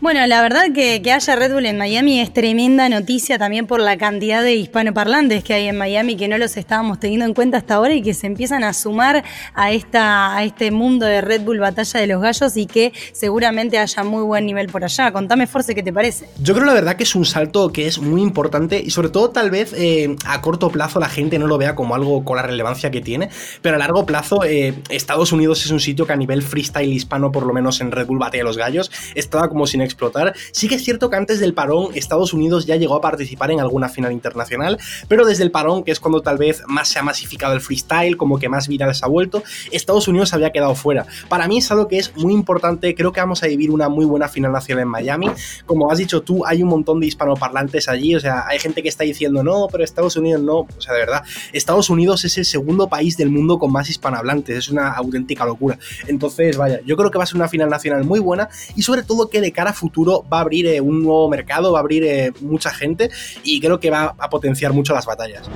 Bueno, 0.00 0.26
la 0.26 0.40
verdad 0.40 0.72
que, 0.74 1.02
que, 1.02 1.12
haya 1.12 1.36
Red 1.36 1.52
Bull 1.52 1.66
en 1.66 1.76
Miami 1.76 2.20
es 2.20 2.32
tremenda 2.32 2.88
noticia 2.88 3.36
también 3.36 3.66
por 3.66 3.80
la 3.80 3.98
cantidad 3.98 4.42
de 4.42 4.54
hispanoparlantes 4.54 5.44
que 5.44 5.52
hay 5.52 5.68
en 5.68 5.76
Miami 5.76 6.16
que 6.16 6.26
no 6.26 6.38
los 6.38 6.56
estábamos 6.56 6.98
teniendo 6.98 7.26
en 7.26 7.34
cuenta 7.34 7.58
hasta 7.58 7.74
ahora 7.74 7.92
y 7.92 8.00
que 8.00 8.14
se 8.14 8.26
empiezan 8.26 8.64
a 8.64 8.72
sumar 8.72 9.22
a, 9.52 9.72
esta, 9.72 10.34
a 10.34 10.42
este 10.42 10.70
mundo 10.70 11.04
de 11.04 11.20
Red 11.20 11.42
Bull 11.42 11.58
Batalla 11.58 12.00
de 12.00 12.06
los 12.06 12.22
Gallos 12.22 12.56
y 12.56 12.64
que 12.64 12.94
seguramente 13.12 13.76
haya 13.76 14.02
muy 14.02 14.22
buen 14.22 14.46
nivel 14.46 14.68
por 14.68 14.84
allá. 14.84 15.12
Contame, 15.12 15.46
Force, 15.46 15.74
¿qué 15.74 15.82
te 15.82 15.92
parece? 15.92 16.30
Yo 16.40 16.54
creo 16.54 16.64
la 16.64 16.72
verdad 16.72 16.96
que 16.96 17.02
es 17.02 17.14
un 17.14 17.26
salto 17.26 17.70
que 17.70 17.86
es 17.86 17.98
muy 17.98 18.22
importante 18.22 18.82
y 18.82 18.88
sobre 18.88 19.10
todo 19.10 19.28
tal 19.28 19.50
vez 19.50 19.74
eh, 19.76 20.16
a 20.24 20.40
corto 20.40 20.70
plazo 20.70 20.98
la 20.98 21.10
gente 21.10 21.38
no 21.38 21.46
lo 21.46 21.58
vea 21.58 21.74
como 21.74 21.94
algo 21.94 22.24
con 22.24 22.36
la 22.36 22.42
relevancia 22.42 22.90
que 22.90 23.02
tiene, 23.02 23.28
pero 23.60 23.76
a 23.76 23.78
largo 23.78 24.06
plazo 24.06 24.44
eh, 24.44 24.72
Estados 24.88 25.30
Unidos 25.32 25.62
es 25.66 25.70
un 25.70 25.80
sitio 25.80 26.06
que 26.06 26.14
a 26.14 26.16
nivel 26.16 26.42
freestyle 26.42 26.90
hispano, 26.90 27.30
por 27.30 27.44
lo 27.44 27.52
menos 27.52 27.82
en 27.82 27.92
Red 27.92 28.06
Bull 28.06 28.18
Batalla 28.18 28.38
de 28.40 28.44
los 28.44 28.56
Gallos, 28.56 28.90
estaba 29.14 29.50
como 29.50 29.66
sin 29.66 29.89
explotar. 29.90 30.34
Sí 30.52 30.68
que 30.68 30.76
es 30.76 30.84
cierto 30.84 31.10
que 31.10 31.16
antes 31.16 31.40
del 31.40 31.54
parón 31.54 31.88
Estados 31.94 32.32
Unidos 32.32 32.66
ya 32.66 32.76
llegó 32.76 32.94
a 32.94 33.00
participar 33.00 33.50
en 33.50 33.60
alguna 33.60 33.88
final 33.88 34.12
internacional, 34.12 34.78
pero 35.08 35.24
desde 35.24 35.44
el 35.44 35.50
parón, 35.50 35.84
que 35.84 35.92
es 35.92 36.00
cuando 36.00 36.22
tal 36.22 36.38
vez 36.38 36.62
más 36.66 36.88
se 36.88 36.98
ha 36.98 37.02
masificado 37.02 37.54
el 37.54 37.60
freestyle, 37.60 38.16
como 38.16 38.38
que 38.38 38.48
más 38.48 38.68
viral 38.68 38.94
se 38.94 39.04
ha 39.04 39.08
vuelto, 39.08 39.42
Estados 39.70 40.08
Unidos 40.08 40.32
había 40.32 40.50
quedado 40.50 40.74
fuera. 40.74 41.06
Para 41.28 41.46
mí 41.48 41.58
es 41.58 41.70
algo 41.70 41.88
que 41.88 41.98
es 41.98 42.16
muy 42.16 42.32
importante, 42.32 42.94
creo 42.94 43.12
que 43.12 43.20
vamos 43.20 43.42
a 43.42 43.46
vivir 43.46 43.70
una 43.70 43.88
muy 43.88 44.04
buena 44.04 44.28
final 44.28 44.52
nacional 44.52 44.82
en 44.82 44.88
Miami. 44.88 45.30
Como 45.66 45.90
has 45.90 45.98
dicho 45.98 46.22
tú, 46.22 46.44
hay 46.46 46.62
un 46.62 46.68
montón 46.68 47.00
de 47.00 47.06
hispanoparlantes 47.06 47.88
allí, 47.88 48.14
o 48.14 48.20
sea, 48.20 48.44
hay 48.46 48.58
gente 48.58 48.82
que 48.82 48.88
está 48.88 49.04
diciendo, 49.04 49.42
no, 49.42 49.66
pero 49.70 49.84
Estados 49.84 50.16
Unidos 50.16 50.42
no, 50.42 50.60
o 50.60 50.80
sea, 50.80 50.94
de 50.94 51.00
verdad, 51.00 51.22
Estados 51.52 51.90
Unidos 51.90 52.24
es 52.24 52.38
el 52.38 52.44
segundo 52.44 52.88
país 52.88 53.16
del 53.16 53.30
mundo 53.30 53.58
con 53.58 53.72
más 53.72 53.88
hispanohablantes, 53.90 54.56
es 54.56 54.68
una 54.68 54.92
auténtica 54.92 55.44
locura. 55.44 55.78
Entonces, 56.06 56.56
vaya, 56.56 56.80
yo 56.84 56.96
creo 56.96 57.10
que 57.10 57.18
va 57.18 57.24
a 57.24 57.26
ser 57.26 57.36
una 57.36 57.48
final 57.48 57.68
nacional 57.68 58.04
muy 58.04 58.20
buena 58.20 58.48
y 58.76 58.82
sobre 58.82 59.02
todo 59.02 59.28
que 59.28 59.40
de 59.40 59.52
cara 59.52 59.70
a 59.70 59.74
futuro 59.80 60.24
va 60.32 60.38
a 60.38 60.40
abrir 60.42 60.66
eh, 60.66 60.80
un 60.80 61.02
nuevo 61.02 61.28
mercado, 61.28 61.72
va 61.72 61.78
a 61.78 61.80
abrir 61.80 62.04
eh, 62.04 62.32
mucha 62.40 62.70
gente 62.70 63.10
y 63.42 63.60
creo 63.60 63.80
que 63.80 63.90
va 63.90 64.14
a 64.16 64.30
potenciar 64.30 64.72
mucho 64.72 64.94
las 64.94 65.06
batallas. 65.06 65.48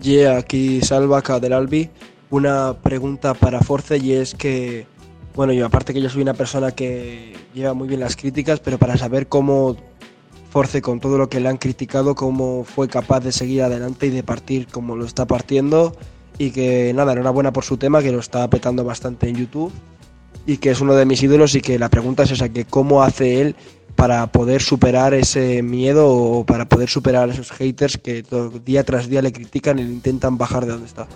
Yeah, 0.00 0.38
aquí 0.38 0.80
Salvaca 0.80 1.38
del 1.38 1.52
Albi. 1.52 1.90
Una 2.30 2.74
pregunta 2.82 3.34
para 3.34 3.60
Force 3.60 3.98
y 3.98 4.14
es 4.14 4.34
que, 4.34 4.86
bueno, 5.34 5.52
yo 5.52 5.66
aparte 5.66 5.92
que 5.92 6.00
yo 6.00 6.08
soy 6.08 6.22
una 6.22 6.34
persona 6.34 6.72
que 6.72 7.36
lleva 7.54 7.74
muy 7.74 7.86
bien 7.86 8.00
las 8.00 8.16
críticas, 8.16 8.58
pero 8.58 8.78
para 8.78 8.96
saber 8.96 9.28
cómo 9.28 9.76
Force 10.50 10.80
con 10.80 10.98
todo 10.98 11.18
lo 11.18 11.28
que 11.28 11.40
le 11.40 11.48
han 11.48 11.58
criticado, 11.58 12.14
cómo 12.14 12.64
fue 12.64 12.88
capaz 12.88 13.20
de 13.20 13.32
seguir 13.32 13.62
adelante 13.62 14.06
y 14.06 14.10
de 14.10 14.22
partir 14.22 14.66
como 14.66 14.96
lo 14.96 15.04
está 15.04 15.26
partiendo 15.26 15.94
y 16.38 16.50
que 16.50 16.92
nada, 16.94 17.12
enhorabuena 17.12 17.52
por 17.52 17.64
su 17.64 17.76
tema, 17.76 18.02
que 18.02 18.10
lo 18.10 18.18
está 18.18 18.48
petando 18.48 18.82
bastante 18.82 19.28
en 19.28 19.36
YouTube 19.36 19.72
y 20.46 20.58
que 20.58 20.70
es 20.70 20.80
uno 20.80 20.94
de 20.94 21.04
mis 21.04 21.22
ídolos 21.22 21.54
y 21.54 21.60
que 21.60 21.78
la 21.78 21.88
pregunta 21.88 22.24
es 22.24 22.32
esa, 22.32 22.48
que 22.48 22.64
cómo 22.64 23.02
hace 23.02 23.40
él 23.40 23.56
para 23.96 24.26
poder 24.26 24.62
superar 24.62 25.14
ese 25.14 25.62
miedo 25.62 26.08
o 26.08 26.44
para 26.44 26.68
poder 26.68 26.88
superar 26.88 27.28
a 27.28 27.32
esos 27.32 27.52
haters 27.52 27.98
que 27.98 28.24
día 28.64 28.84
tras 28.84 29.08
día 29.08 29.22
le 29.22 29.32
critican 29.32 29.78
y 29.78 29.84
le 29.84 29.92
intentan 29.92 30.38
bajar 30.38 30.64
de 30.64 30.72
donde 30.72 30.86
está. 30.86 31.06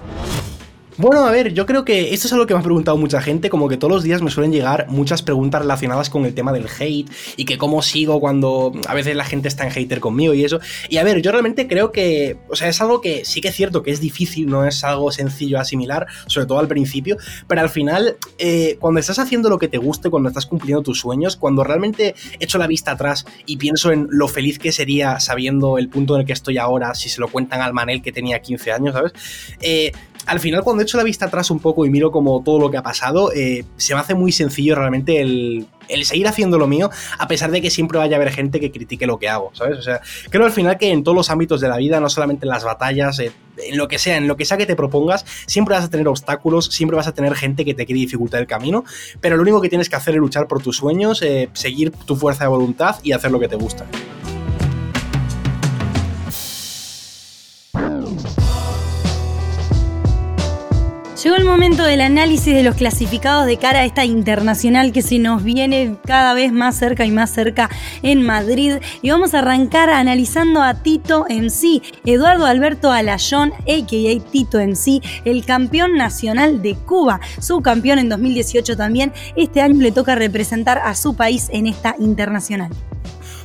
Bueno, 0.98 1.26
a 1.26 1.30
ver, 1.30 1.52
yo 1.52 1.66
creo 1.66 1.84
que 1.84 2.14
esto 2.14 2.26
es 2.26 2.32
algo 2.32 2.46
que 2.46 2.54
me 2.54 2.60
ha 2.60 2.62
preguntado 2.62 2.96
mucha 2.96 3.20
gente, 3.20 3.50
como 3.50 3.68
que 3.68 3.76
todos 3.76 3.92
los 3.92 4.02
días 4.02 4.22
me 4.22 4.30
suelen 4.30 4.50
llegar 4.50 4.86
muchas 4.88 5.20
preguntas 5.20 5.60
relacionadas 5.60 6.08
con 6.08 6.24
el 6.24 6.32
tema 6.32 6.54
del 6.54 6.66
hate 6.66 7.10
y 7.36 7.44
que 7.44 7.58
cómo 7.58 7.82
sigo 7.82 8.18
cuando 8.18 8.72
a 8.88 8.94
veces 8.94 9.14
la 9.14 9.26
gente 9.26 9.46
está 9.46 9.64
en 9.64 9.72
hater 9.72 10.00
conmigo 10.00 10.32
y 10.32 10.42
eso. 10.42 10.58
Y 10.88 10.96
a 10.96 11.04
ver, 11.04 11.20
yo 11.20 11.32
realmente 11.32 11.68
creo 11.68 11.92
que, 11.92 12.38
o 12.48 12.56
sea, 12.56 12.68
es 12.68 12.80
algo 12.80 13.02
que 13.02 13.26
sí 13.26 13.42
que 13.42 13.48
es 13.48 13.54
cierto 13.54 13.82
que 13.82 13.90
es 13.90 14.00
difícil, 14.00 14.46
no 14.46 14.64
es 14.64 14.84
algo 14.84 15.12
sencillo 15.12 15.60
asimilar, 15.60 16.06
sobre 16.28 16.46
todo 16.46 16.60
al 16.60 16.68
principio, 16.68 17.18
pero 17.46 17.60
al 17.60 17.68
final, 17.68 18.16
eh, 18.38 18.78
cuando 18.80 18.98
estás 18.98 19.18
haciendo 19.18 19.50
lo 19.50 19.58
que 19.58 19.68
te 19.68 19.76
guste, 19.76 20.08
cuando 20.08 20.30
estás 20.30 20.46
cumpliendo 20.46 20.82
tus 20.82 21.00
sueños, 21.00 21.36
cuando 21.36 21.62
realmente 21.62 22.14
echo 22.40 22.56
la 22.56 22.66
vista 22.66 22.92
atrás 22.92 23.26
y 23.44 23.58
pienso 23.58 23.92
en 23.92 24.08
lo 24.10 24.28
feliz 24.28 24.58
que 24.58 24.72
sería 24.72 25.20
sabiendo 25.20 25.76
el 25.76 25.90
punto 25.90 26.14
en 26.14 26.22
el 26.22 26.26
que 26.26 26.32
estoy 26.32 26.56
ahora, 26.56 26.94
si 26.94 27.10
se 27.10 27.20
lo 27.20 27.28
cuentan 27.28 27.60
al 27.60 27.74
Manel 27.74 28.00
que 28.00 28.12
tenía 28.12 28.40
15 28.40 28.72
años, 28.72 28.94
¿sabes? 28.94 29.12
Eh, 29.60 29.92
al 30.26 30.40
final 30.40 30.62
cuando 30.62 30.82
echo 30.82 30.96
la 30.96 31.04
vista 31.04 31.26
atrás 31.26 31.50
un 31.50 31.60
poco 31.60 31.86
y 31.86 31.90
miro 31.90 32.10
como 32.10 32.42
todo 32.42 32.58
lo 32.58 32.70
que 32.70 32.76
ha 32.76 32.82
pasado, 32.82 33.32
eh, 33.32 33.64
se 33.76 33.94
me 33.94 34.00
hace 34.00 34.14
muy 34.14 34.32
sencillo 34.32 34.74
realmente 34.74 35.20
el, 35.20 35.66
seguir 36.04 36.26
haciendo 36.26 36.58
lo 36.58 36.66
mío, 36.66 36.90
a 37.18 37.28
pesar 37.28 37.50
de 37.52 37.62
que 37.62 37.70
siempre 37.70 37.98
vaya 37.98 38.16
a 38.16 38.20
haber 38.20 38.32
gente 38.32 38.58
que 38.58 38.72
critique 38.72 39.06
lo 39.06 39.18
que 39.18 39.28
hago, 39.28 39.50
¿sabes? 39.54 39.78
O 39.78 39.82
sea, 39.82 40.00
creo 40.30 40.44
al 40.44 40.52
final 40.52 40.76
que 40.78 40.90
en 40.90 41.04
todos 41.04 41.16
los 41.16 41.30
ámbitos 41.30 41.60
de 41.60 41.68
la 41.68 41.76
vida, 41.76 42.00
no 42.00 42.08
solamente 42.08 42.44
en 42.44 42.50
las 42.50 42.64
batallas, 42.64 43.18
eh, 43.20 43.32
en 43.58 43.78
lo 43.78 43.86
que 43.86 43.98
sea, 43.98 44.16
en 44.16 44.26
lo 44.26 44.36
que 44.36 44.44
sea 44.44 44.56
que 44.56 44.66
te 44.66 44.74
propongas, 44.74 45.24
siempre 45.46 45.76
vas 45.76 45.84
a 45.84 45.90
tener 45.90 46.08
obstáculos, 46.08 46.66
siempre 46.66 46.96
vas 46.96 47.06
a 47.06 47.14
tener 47.14 47.34
gente 47.36 47.64
que 47.64 47.74
te 47.74 47.86
quiere 47.86 48.00
dificultar 48.00 48.40
el 48.40 48.48
camino, 48.48 48.84
pero 49.20 49.36
lo 49.36 49.42
único 49.42 49.60
que 49.60 49.68
tienes 49.68 49.88
que 49.88 49.96
hacer 49.96 50.14
es 50.14 50.20
luchar 50.20 50.48
por 50.48 50.60
tus 50.60 50.76
sueños, 50.76 51.22
eh, 51.22 51.48
seguir 51.52 51.92
tu 51.92 52.16
fuerza 52.16 52.44
de 52.44 52.48
voluntad 52.48 52.96
y 53.02 53.12
hacer 53.12 53.30
lo 53.30 53.38
que 53.38 53.48
te 53.48 53.56
gusta. 53.56 53.86
Momento 61.46 61.84
del 61.84 62.00
análisis 62.00 62.54
de 62.54 62.62
los 62.62 62.74
clasificados 62.74 63.46
de 63.46 63.56
cara 63.56 63.80
a 63.80 63.84
esta 63.84 64.04
internacional 64.04 64.92
que 64.92 65.02
se 65.02 65.18
nos 65.18 65.42
viene 65.42 65.96
cada 66.04 66.34
vez 66.34 66.52
más 66.52 66.76
cerca 66.76 67.04
y 67.04 67.10
más 67.10 67.30
cerca 67.30 67.70
en 68.02 68.22
Madrid. 68.22 68.74
Y 69.02 69.10
vamos 69.10 69.32
a 69.32 69.38
arrancar 69.38 69.88
analizando 69.88 70.62
a 70.62 70.74
Tito 70.82 71.24
en 71.28 71.50
sí, 71.50 71.82
Eduardo 72.04 72.46
Alberto 72.46 72.90
Alayón, 72.90 73.52
a.k.a. 73.52 74.30
Tito 74.30 74.60
en 74.60 74.76
sí, 74.76 75.00
el 75.24 75.44
campeón 75.44 75.96
nacional 75.96 76.62
de 76.62 76.74
Cuba, 76.74 77.20
subcampeón 77.40 78.00
en 78.00 78.08
2018 78.08 78.76
también. 78.76 79.12
Este 79.36 79.62
año 79.62 79.80
le 79.80 79.92
toca 79.92 80.14
representar 80.14 80.78
a 80.78 80.94
su 80.94 81.14
país 81.14 81.48
en 81.52 81.66
esta 81.66 81.94
internacional. 81.98 82.70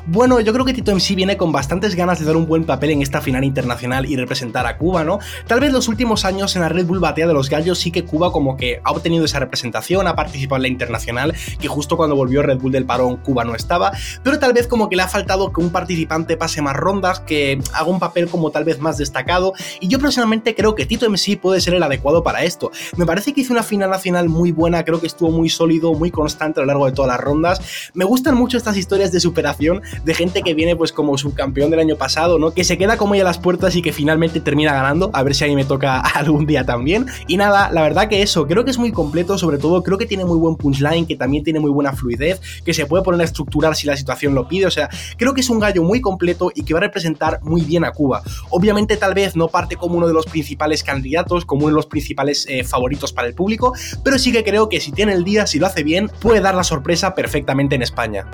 Bueno, 0.07 0.39
yo 0.39 0.51
creo 0.51 0.65
que 0.65 0.73
Tito 0.73 0.91
MC 0.91 1.15
viene 1.15 1.37
con 1.37 1.51
bastantes 1.51 1.93
ganas 1.93 2.19
de 2.19 2.25
dar 2.25 2.35
un 2.35 2.47
buen 2.47 2.63
papel 2.63 2.89
en 2.89 3.03
esta 3.03 3.21
final 3.21 3.43
internacional 3.43 4.09
y 4.09 4.15
representar 4.15 4.65
a 4.65 4.77
Cuba, 4.77 5.03
¿no? 5.03 5.19
Tal 5.45 5.59
vez 5.59 5.71
los 5.71 5.87
últimos 5.87 6.25
años 6.25 6.55
en 6.55 6.63
la 6.63 6.69
Red 6.69 6.87
Bull 6.87 6.99
Batea 6.99 7.27
de 7.27 7.33
los 7.33 7.49
Gallos 7.49 7.77
sí 7.77 7.91
que 7.91 8.03
Cuba 8.03 8.31
como 8.31 8.57
que 8.57 8.81
ha 8.83 8.91
obtenido 8.91 9.25
esa 9.25 9.39
representación, 9.39 10.07
ha 10.07 10.15
participado 10.15 10.57
en 10.57 10.61
la 10.63 10.67
internacional, 10.69 11.35
que 11.59 11.67
justo 11.67 11.97
cuando 11.97 12.15
volvió 12.15 12.41
Red 12.41 12.57
Bull 12.57 12.71
del 12.71 12.85
parón 12.85 13.17
Cuba 13.17 13.43
no 13.43 13.53
estaba, 13.53 13.91
pero 14.23 14.39
tal 14.39 14.53
vez 14.53 14.67
como 14.67 14.89
que 14.89 14.95
le 14.95 15.03
ha 15.03 15.07
faltado 15.07 15.53
que 15.53 15.61
un 15.61 15.69
participante 15.69 16.35
pase 16.35 16.63
más 16.63 16.75
rondas, 16.75 17.19
que 17.19 17.61
haga 17.73 17.85
un 17.85 17.99
papel 17.99 18.27
como 18.27 18.49
tal 18.49 18.63
vez 18.63 18.79
más 18.79 18.97
destacado, 18.97 19.53
y 19.79 19.87
yo 19.87 19.99
personalmente 19.99 20.55
creo 20.55 20.73
que 20.73 20.87
Tito 20.87 21.07
MC 21.07 21.39
puede 21.39 21.61
ser 21.61 21.75
el 21.75 21.83
adecuado 21.83 22.23
para 22.23 22.43
esto. 22.43 22.71
Me 22.97 23.05
parece 23.05 23.33
que 23.33 23.41
hizo 23.41 23.53
una 23.53 23.63
final 23.63 23.91
nacional 23.91 24.29
muy 24.29 24.51
buena, 24.51 24.83
creo 24.83 24.99
que 24.99 25.07
estuvo 25.07 25.29
muy 25.29 25.49
sólido, 25.49 25.93
muy 25.93 26.09
constante 26.09 26.59
a 26.59 26.63
lo 26.63 26.67
largo 26.67 26.87
de 26.87 26.91
todas 26.91 27.09
las 27.09 27.19
rondas. 27.19 27.91
Me 27.93 28.03
gustan 28.03 28.35
mucho 28.35 28.57
estas 28.57 28.77
historias 28.77 29.11
de 29.11 29.19
superación 29.19 29.83
de 30.03 30.13
gente 30.13 30.41
que 30.41 30.53
viene 30.53 30.75
pues 30.75 30.91
como 30.91 31.17
subcampeón 31.17 31.71
del 31.71 31.79
año 31.79 31.95
pasado, 31.95 32.39
¿no? 32.39 32.51
Que 32.51 32.63
se 32.63 32.77
queda 32.77 32.97
como 32.97 33.15
ya 33.15 33.21
a 33.21 33.25
las 33.25 33.37
puertas 33.37 33.75
y 33.75 33.81
que 33.81 33.93
finalmente 33.93 34.39
termina 34.39 34.73
ganando, 34.73 35.09
a 35.13 35.23
ver 35.23 35.35
si 35.35 35.43
a 35.43 35.47
mí 35.47 35.55
me 35.55 35.65
toca 35.65 35.99
algún 36.15 36.45
día 36.45 36.65
también. 36.65 37.05
Y 37.27 37.37
nada, 37.37 37.69
la 37.71 37.81
verdad 37.81 38.07
que 38.07 38.21
eso, 38.21 38.47
creo 38.47 38.65
que 38.65 38.71
es 38.71 38.77
muy 38.77 38.91
completo, 38.91 39.37
sobre 39.37 39.57
todo 39.57 39.83
creo 39.83 39.97
que 39.97 40.05
tiene 40.05 40.25
muy 40.25 40.37
buen 40.37 40.55
punchline, 40.55 41.05
que 41.05 41.15
también 41.15 41.43
tiene 41.43 41.59
muy 41.59 41.71
buena 41.71 41.93
fluidez, 41.93 42.41
que 42.65 42.73
se 42.73 42.85
puede 42.85 43.03
poner 43.03 43.21
a 43.21 43.23
estructurar 43.23 43.75
si 43.75 43.87
la 43.87 43.97
situación 43.97 44.35
lo 44.35 44.47
pide, 44.47 44.65
o 44.65 44.71
sea, 44.71 44.89
creo 45.17 45.33
que 45.33 45.41
es 45.41 45.49
un 45.49 45.59
gallo 45.59 45.83
muy 45.83 46.01
completo 46.01 46.51
y 46.53 46.63
que 46.63 46.73
va 46.73 46.79
a 46.79 46.81
representar 46.81 47.39
muy 47.43 47.61
bien 47.61 47.85
a 47.85 47.91
Cuba. 47.91 48.23
Obviamente 48.49 48.97
tal 48.97 49.13
vez 49.13 49.35
no 49.35 49.47
parte 49.47 49.75
como 49.75 49.95
uno 49.95 50.07
de 50.07 50.13
los 50.13 50.25
principales 50.25 50.83
candidatos, 50.83 51.45
como 51.45 51.61
uno 51.61 51.69
de 51.69 51.75
los 51.75 51.85
principales 51.85 52.45
eh, 52.49 52.63
favoritos 52.63 53.13
para 53.13 53.27
el 53.27 53.33
público, 53.33 53.73
pero 54.03 54.17
sí 54.17 54.31
que 54.31 54.43
creo 54.43 54.69
que 54.69 54.79
si 54.79 54.91
tiene 54.91 55.13
el 55.13 55.23
día, 55.23 55.47
si 55.47 55.59
lo 55.59 55.67
hace 55.67 55.83
bien, 55.83 56.09
puede 56.21 56.41
dar 56.41 56.55
la 56.55 56.63
sorpresa 56.63 57.15
perfectamente 57.15 57.75
en 57.75 57.81
España. 57.81 58.25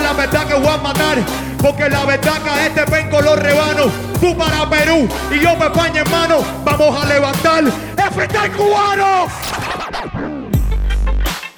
Eso 0.00 0.14
la 0.14 0.46
que 0.46 0.54
voy 0.54 0.68
a 0.68 0.76
matar. 0.78 1.18
Porque 1.60 1.88
la 1.90 2.04
verdad 2.04 2.42
que 2.42 2.50
a 2.50 2.66
este 2.66 2.84
vengo 2.86 3.20
los 3.20 3.38
rebanos. 3.38 3.92
Tú 4.20 4.36
para 4.36 4.68
Perú 4.68 5.08
y 5.30 5.40
yo 5.40 5.56
para 5.58 5.70
España, 5.72 6.00
hermano. 6.00 6.38
Vamos 6.64 7.02
a 7.02 7.06
levantar 7.06 7.64
freestyle 8.10 8.52
cubano. 8.52 9.28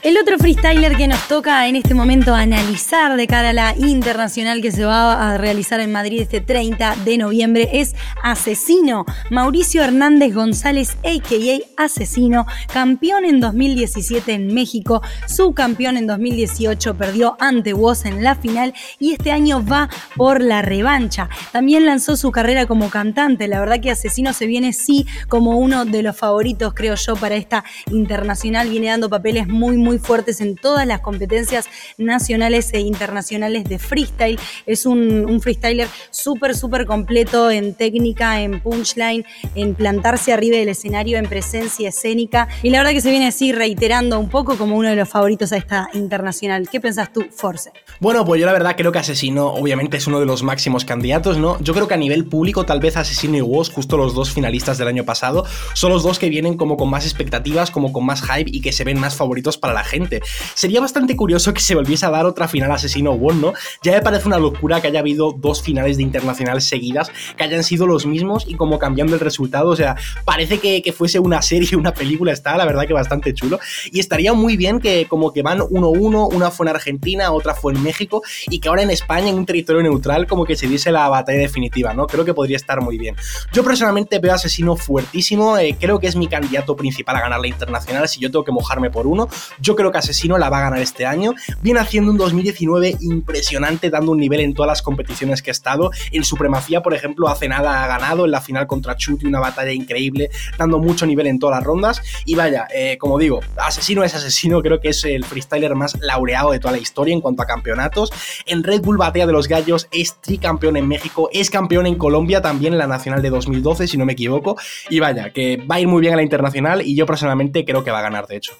El 0.03 0.19
otro 0.19 0.37
freestyler 0.37 0.97
que 0.97 1.07
nos 1.07 1.29
toca 1.29 1.69
en 1.69 1.77
este 1.77 1.95
momento 1.95 2.35
analizar 2.35 3.17
de 3.17 3.29
cara 3.29 3.51
a 3.51 3.53
la 3.53 3.77
internacional 3.79 4.61
que 4.61 4.73
se 4.73 4.85
va 4.85 5.31
a 5.31 5.39
realizar 5.39 5.79
en 5.79 5.93
Madrid 5.93 6.23
este 6.23 6.41
30 6.41 6.97
de 7.05 7.19
noviembre 7.19 7.69
es 7.73 7.95
Asesino. 8.21 9.05
Mauricio 9.31 9.81
Hernández 9.81 10.35
González, 10.35 10.97
a.k.a. 11.05 11.85
Asesino, 11.85 12.47
campeón 12.73 13.25
en 13.25 13.39
2017 13.39 14.33
en 14.33 14.53
México, 14.53 15.03
subcampeón 15.29 15.97
en 15.97 16.09
2018, 16.09 16.97
perdió 16.97 17.37
ante 17.39 17.73
Woz 17.73 18.05
en 18.05 18.25
la 18.25 18.35
final 18.35 18.75
y 18.99 19.13
este 19.13 19.31
año 19.31 19.65
va 19.65 19.89
por 20.17 20.41
la 20.41 20.63
revancha. 20.63 21.29
También 21.53 21.87
lanzó 21.87 22.17
su 22.17 22.33
carrera 22.33 22.67
como 22.67 22.91
cantante. 22.91 23.47
La 23.47 23.61
verdad 23.61 23.79
que 23.79 23.93
Asesino 23.93 24.33
se 24.33 24.47
viene 24.47 24.73
sí 24.73 25.07
como 25.29 25.59
uno 25.59 25.85
de 25.85 26.03
los 26.03 26.17
favoritos, 26.17 26.75
creo 26.75 26.97
yo, 26.97 27.15
para 27.15 27.37
esta 27.37 27.63
internacional. 27.93 28.69
Viene 28.69 28.89
dando 28.89 29.09
papeles 29.09 29.47
muy, 29.47 29.77
muy 29.77 29.92
fuertes 29.99 30.41
en 30.41 30.57
todas 30.57 30.87
las 30.87 31.01
competencias 31.01 31.69
nacionales 31.99 32.73
e 32.73 32.81
internacionales 32.81 33.65
de 33.65 33.79
freestyle. 33.79 34.39
Es 34.67 34.87
un, 34.87 35.25
un 35.25 35.41
freestyler 35.41 35.89
súper, 36.11 36.55
súper 36.55 36.87
completo 36.87 37.51
en 37.51 37.75
técnica, 37.75 38.41
en 38.41 38.61
punchline, 38.61 39.25
en 39.55 39.75
plantarse 39.75 40.33
arriba 40.33 40.57
del 40.57 40.69
escenario, 40.69 41.19
en 41.19 41.27
presencia 41.27 41.89
escénica. 41.89 42.49
Y 42.63 42.71
la 42.71 42.79
verdad 42.79 42.93
que 42.93 43.01
se 43.01 43.11
viene 43.11 43.27
así 43.27 43.53
reiterando 43.53 44.19
un 44.19 44.29
poco 44.29 44.57
como 44.57 44.77
uno 44.77 44.89
de 44.89 44.97
los 44.97 45.09
favoritos 45.09 45.53
a 45.53 45.57
esta 45.57 45.89
internacional. 45.95 46.69
¿Qué 46.71 46.81
pensás 46.81 47.13
tú, 47.13 47.25
Force? 47.31 47.71
Bueno, 48.01 48.25
pues 48.25 48.41
yo 48.41 48.47
la 48.47 48.53
verdad 48.53 48.75
creo 48.77 48.93
que 48.93 48.99
Asesino 48.99 49.49
obviamente 49.49 49.97
es 49.97 50.07
uno 50.07 50.21
de 50.21 50.27
los 50.27 50.43
máximos 50.43 50.85
candidatos, 50.85 51.39
¿no? 51.39 51.59
Yo 51.61 51.75
creo 51.75 51.89
que 51.89 51.95
a 51.95 51.99
nivel 51.99 52.27
público 52.27 52.65
tal 52.65 52.81
vez 52.81 52.97
Asesino 52.97 53.37
y 53.37 53.41
Woz, 53.41 53.71
justo 53.71 53.97
los 53.97 54.15
dos 54.15 54.33
finalistas 54.33 54.79
del 54.79 54.89
año 54.89 55.05
pasado, 55.05 55.45
son 55.75 55.93
los 55.93 56.03
dos 56.03 56.19
que 56.19 56.29
vienen 56.29 56.57
como 56.57 56.77
con 56.77 56.91
más 56.91 57.05
expectativas, 57.05 57.71
como 57.71 57.93
con 57.93 58.05
más 58.05 58.23
hype 58.23 58.51
y 58.51 58.61
que 58.61 58.73
se 58.73 58.85
ven 58.85 58.99
más 58.99 59.17
favoritos 59.17 59.59
para 59.59 59.75
la 59.75 59.82
gente. 59.85 60.23
Sería 60.55 60.81
bastante 60.81 61.17
curioso 61.17 61.53
que 61.53 61.61
se 61.61 61.75
volviese 61.75 62.07
a 62.07 62.11
dar 62.11 62.27
otra 62.27 62.49
final 62.49 62.71
Asesino 62.71 63.13
One, 63.13 63.41
¿no? 63.41 63.53
Ya 63.83 63.93
me 63.93 64.01
parece 64.01 64.27
una 64.27 64.39
locura 64.39 64.81
que 64.81 64.89
haya 64.89 65.01
habido 65.01 65.33
dos 65.33 65.63
finales 65.63 65.97
de 65.97 66.03
internacional 66.03 66.61
seguidas 66.63 67.11
que 67.37 67.45
hayan 67.45 67.65
sido 67.65 67.87
los 67.87 68.07
mismos 68.07 68.45
y 68.47 68.55
como 68.55 68.79
cambiando 68.79 69.15
el 69.15 69.21
resultado, 69.21 69.71
o 69.71 69.77
sea, 69.77 69.97
parece 70.25 70.59
que, 70.59 70.93
fuese 70.93 71.19
una 71.19 71.41
serie, 71.43 71.77
una 71.77 71.95
película, 71.95 72.33
está 72.33 72.57
la 72.57 72.65
verdad 72.65 72.87
que 72.87 72.93
bastante 72.93 73.33
chulo. 73.35 73.59
Y 73.91 74.01
estaría 74.01 74.33
muy 74.33 74.57
bien 74.57 74.79
que 74.79 75.07
como 75.09 75.33
que 75.33 75.43
van 75.43 75.61
1-1, 75.61 76.35
una 76.35 76.51
fue 76.51 76.67
en 76.67 76.75
Argentina, 76.75 77.33
otra 77.33 77.55
fue 77.55 77.73
en 77.73 77.83
México 77.83 78.23
y 78.49 78.61
que 78.61 78.69
ahora 78.69 78.83
en 78.83 78.91
España, 78.91 79.29
en 79.29 79.37
un 79.37 79.47
territorio 79.47 79.83
neutral, 79.83 80.27
como 80.27 80.45
que 80.45 80.57
se 80.57 80.67
diese 80.67 80.93
la 80.93 81.09
batalla 81.09 81.39
definitiva, 81.39 81.95
¿no? 81.95 82.07
Creo 82.07 82.25
que 82.25 82.35
podría 82.35 82.57
estar 82.57 82.81
muy 82.81 82.99
bien. 82.99 83.17
Yo 83.53 83.65
personalmente 83.65 84.19
veo 84.19 84.35
Asesino 84.35 84.77
fuertísimo, 84.77 85.59
eh, 85.59 85.77
creo 85.79 85.99
que 85.99 86.07
es 86.07 86.17
mi 86.17 86.27
candidato 86.27 86.77
principal 86.77 87.17
a 87.17 87.21
ganar 87.21 87.41
la 87.41 87.49
internacional, 87.49 88.09
si 88.09 88.21
yo 88.21 88.31
tengo 88.31 88.45
que 88.45 88.53
mojarme 88.53 88.91
por 88.91 89.07
uno, 89.07 89.29
yo 89.61 89.72
creo 89.77 89.93
que 89.93 89.99
Asesino 89.99 90.39
la 90.39 90.51
va 90.51 90.59
a 90.59 90.63
ganar 90.63 90.81
este 90.81 91.07
año. 91.07 91.35
Viene 91.63 91.81
haciendo 91.81 92.11
un 92.11 92.19
2019 92.19 92.97
impresionante, 93.01 93.91
dando 93.91 94.13
un 94.13 94.19
nivel 94.19 94.41
en 94.41 94.55
todas 94.55 94.69
las 94.69 94.83
competiciones 94.83 95.43
que 95.43 95.51
ha 95.51 95.53
estado. 95.53 95.91
En 96.11 96.25
Supremacía, 96.25 96.83
por 96.83 96.95
ejemplo, 96.95 97.29
hace 97.29 97.49
nada 97.49 97.85
ha 97.85 97.87
ganado 97.87 98.25
en 98.25 98.31
la 98.31 98.41
final 98.41 98.67
contra 98.67 98.97
Chuti, 98.97 99.27
una 99.27 99.41
batalla 99.41 99.73
increíble, 99.73 100.31
dando 100.59 100.79
mucho 100.79 101.07
nivel 101.07 101.27
en 101.27 101.39
todas 101.39 101.59
las 101.59 101.65
rondas. 101.65 102.03
Y 102.25 102.35
vaya, 102.35 102.67
eh, 102.75 102.97
como 102.99 103.19
digo, 103.19 103.41
Asesino 103.57 104.05
es 104.05 104.15
Asesino, 104.15 104.63
creo 104.63 104.81
que 104.81 104.89
es 104.89 105.05
el 105.05 105.25
freestyler 105.25 105.75
más 105.75 105.99
laureado 106.01 106.53
de 106.53 106.59
toda 106.59 106.73
la 106.73 106.79
historia 106.79 107.15
en 107.15 107.21
cuanto 107.21 107.43
a 107.43 107.47
campeonatos. 107.47 108.13
En 108.47 108.63
Red 108.63 108.83
Bull 108.83 108.97
Batea 108.97 109.27
de 109.27 109.33
los 109.33 109.49
Gallos 109.49 109.89
es 109.91 110.21
tricampeón 110.21 110.77
en 110.77 110.89
México, 110.89 111.29
es 111.33 111.51
campeón 111.51 111.87
en 111.87 111.97
Colombia, 111.97 112.43
también 112.43 112.73
en 112.73 112.79
la 112.79 112.87
Nacional 112.87 113.23
de 113.23 113.31
2012, 113.31 113.89
si 113.89 113.97
no 113.97 114.05
me 114.05 114.13
equivoco. 114.13 114.57
Y 114.91 115.01
vaya, 115.01 115.31
que 115.31 115.57
va 115.57 115.77
a 115.77 115.81
ir 115.81 115.89
muy 115.89 116.01
bien 116.01 116.15
a 116.15 116.17
la 116.17 116.23
internacional 116.23 116.83
y 116.83 116.95
yo 116.97 117.07
personalmente 117.07 117.65
creo 117.65 117.85
que 117.85 117.91
va 117.91 118.01
a 118.01 118.03
ganar, 118.03 118.27
de 118.27 118.37
hecho. 118.37 118.53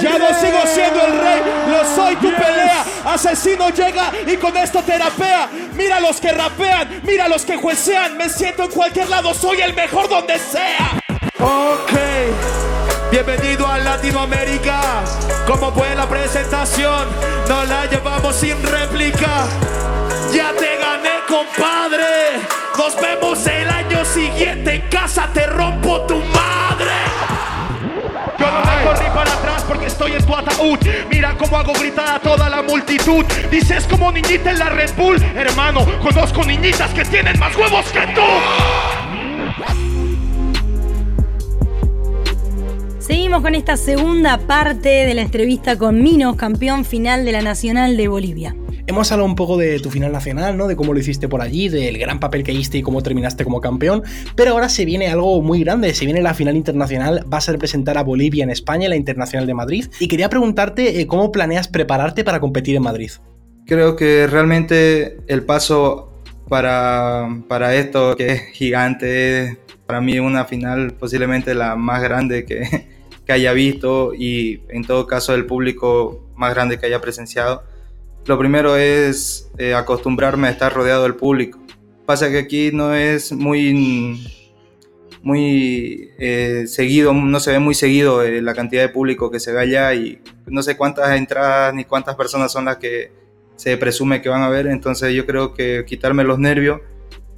Ya 0.00 0.18
no 0.18 0.28
sigo 0.28 0.58
siendo 0.66 1.04
el 1.04 1.20
rey, 1.20 1.42
lo 1.68 1.94
soy 1.94 2.16
tu 2.16 2.30
pelea. 2.34 2.84
Asesino 3.04 3.68
llega 3.70 4.10
y 4.26 4.36
con 4.36 4.56
esto 4.56 4.82
terapea. 4.82 5.48
Mira 5.74 6.00
los 6.00 6.20
que 6.20 6.32
rapean, 6.32 7.00
mira 7.02 7.28
los 7.28 7.44
que 7.44 7.56
juecean. 7.56 8.16
Me 8.16 8.28
siento 8.28 8.64
en 8.64 8.70
cualquier 8.70 9.08
lado, 9.08 9.34
soy 9.34 9.60
el 9.60 9.74
mejor 9.74 10.08
donde 10.08 10.38
sea. 10.38 11.00
Ok, 11.38 11.92
bienvenido 13.10 13.66
a 13.66 13.78
Latinoamérica. 13.78 14.80
¿Cómo 15.46 15.72
fue 15.72 15.94
la 15.94 16.08
presentación? 16.08 17.08
Nos 17.48 17.68
la 17.68 17.86
llevamos 17.86 18.36
sin 18.36 18.62
réplica. 18.62 19.46
Ya 20.32 20.52
te 20.52 20.76
gané, 20.76 21.20
compadre. 21.28 22.40
Nos 22.78 22.96
vemos 23.00 23.46
el 23.46 23.68
año 23.68 24.04
siguiente 24.04 24.74
en 24.74 24.88
casa. 24.88 25.28
Te 25.34 25.46
rompo 25.46 26.00
tu 26.02 26.16
madre. 26.16 26.39
Mira 31.10 31.34
cómo 31.38 31.56
hago 31.56 31.72
gritar 31.72 32.16
a 32.16 32.18
toda 32.20 32.50
la 32.50 32.62
multitud. 32.62 33.24
Dices 33.50 33.86
como 33.86 34.12
niñita 34.12 34.50
en 34.50 34.58
la 34.58 34.68
Red 34.68 34.90
Bull. 34.94 35.16
Hermano, 35.34 35.86
conozco 36.02 36.44
niñitas 36.44 36.90
que 36.92 37.04
tienen 37.04 37.38
más 37.38 37.56
huevos 37.56 37.86
que 37.86 38.00
tú. 38.14 38.20
Seguimos 42.98 43.40
con 43.40 43.54
esta 43.54 43.76
segunda 43.78 44.36
parte 44.38 44.88
de 44.88 45.14
la 45.14 45.22
entrevista 45.22 45.78
con 45.78 46.02
Minos, 46.02 46.36
campeón 46.36 46.84
final 46.84 47.24
de 47.24 47.32
la 47.32 47.40
Nacional 47.40 47.96
de 47.96 48.08
Bolivia. 48.08 48.54
Hemos 48.90 49.12
hablado 49.12 49.28
un 49.28 49.36
poco 49.36 49.56
de 49.56 49.78
tu 49.78 49.88
final 49.88 50.10
nacional, 50.10 50.56
¿no? 50.56 50.66
De 50.66 50.74
cómo 50.74 50.92
lo 50.92 50.98
hiciste 50.98 51.28
por 51.28 51.42
allí, 51.42 51.68
del 51.68 51.96
gran 51.96 52.18
papel 52.18 52.42
que 52.42 52.52
hiciste 52.52 52.78
y 52.78 52.82
cómo 52.82 53.04
terminaste 53.04 53.44
como 53.44 53.60
campeón. 53.60 54.02
Pero 54.34 54.50
ahora 54.50 54.68
se 54.68 54.84
viene 54.84 55.06
algo 55.06 55.40
muy 55.42 55.60
grande, 55.62 55.94
se 55.94 56.06
viene 56.06 56.20
la 56.20 56.34
final 56.34 56.56
internacional, 56.56 57.22
vas 57.24 57.48
a 57.48 57.52
representar 57.52 57.98
a 57.98 58.02
Bolivia 58.02 58.42
en 58.42 58.50
España, 58.50 58.88
la 58.88 58.96
Internacional 58.96 59.46
de 59.46 59.54
Madrid. 59.54 59.86
Y 60.00 60.08
quería 60.08 60.28
preguntarte 60.28 61.00
eh, 61.00 61.06
cómo 61.06 61.30
planeas 61.30 61.68
prepararte 61.68 62.24
para 62.24 62.40
competir 62.40 62.74
en 62.74 62.82
Madrid. 62.82 63.12
Creo 63.64 63.94
que 63.94 64.26
realmente 64.26 65.18
el 65.28 65.44
paso 65.44 66.12
para, 66.48 67.28
para 67.46 67.76
esto, 67.76 68.16
que 68.16 68.26
es 68.32 68.42
gigante, 68.54 69.58
para 69.86 70.00
mí 70.00 70.18
una 70.18 70.46
final 70.46 70.94
posiblemente 70.94 71.54
la 71.54 71.76
más 71.76 72.02
grande 72.02 72.44
que, 72.44 72.88
que 73.24 73.32
haya 73.32 73.52
visto 73.52 74.14
y 74.14 74.62
en 74.68 74.82
todo 74.82 75.06
caso 75.06 75.32
el 75.32 75.46
público 75.46 76.28
más 76.34 76.52
grande 76.52 76.76
que 76.80 76.86
haya 76.86 77.00
presenciado. 77.00 77.69
Lo 78.26 78.38
primero 78.38 78.76
es 78.76 79.50
eh, 79.58 79.74
acostumbrarme 79.74 80.48
a 80.48 80.50
estar 80.50 80.72
rodeado 80.72 81.04
del 81.04 81.16
público. 81.16 81.58
Pasa 82.06 82.30
que 82.30 82.38
aquí 82.38 82.70
no 82.72 82.94
es 82.94 83.32
muy, 83.32 84.26
muy 85.22 86.10
eh, 86.18 86.64
seguido, 86.66 87.12
no 87.14 87.40
se 87.40 87.52
ve 87.52 87.58
muy 87.58 87.74
seguido 87.74 88.22
eh, 88.22 88.42
la 88.42 88.54
cantidad 88.54 88.82
de 88.82 88.88
público 88.90 89.30
que 89.30 89.40
se 89.40 89.52
ve 89.52 89.60
allá 89.60 89.94
y 89.94 90.20
no 90.46 90.62
sé 90.62 90.76
cuántas 90.76 91.16
entradas 91.16 91.74
ni 91.74 91.84
cuántas 91.84 92.14
personas 92.16 92.52
son 92.52 92.66
las 92.66 92.76
que 92.76 93.12
se 93.56 93.76
presume 93.76 94.20
que 94.20 94.28
van 94.28 94.42
a 94.42 94.48
ver. 94.48 94.66
Entonces 94.66 95.14
yo 95.14 95.24
creo 95.24 95.54
que 95.54 95.84
quitarme 95.86 96.24
los 96.24 96.38
nervios, 96.38 96.80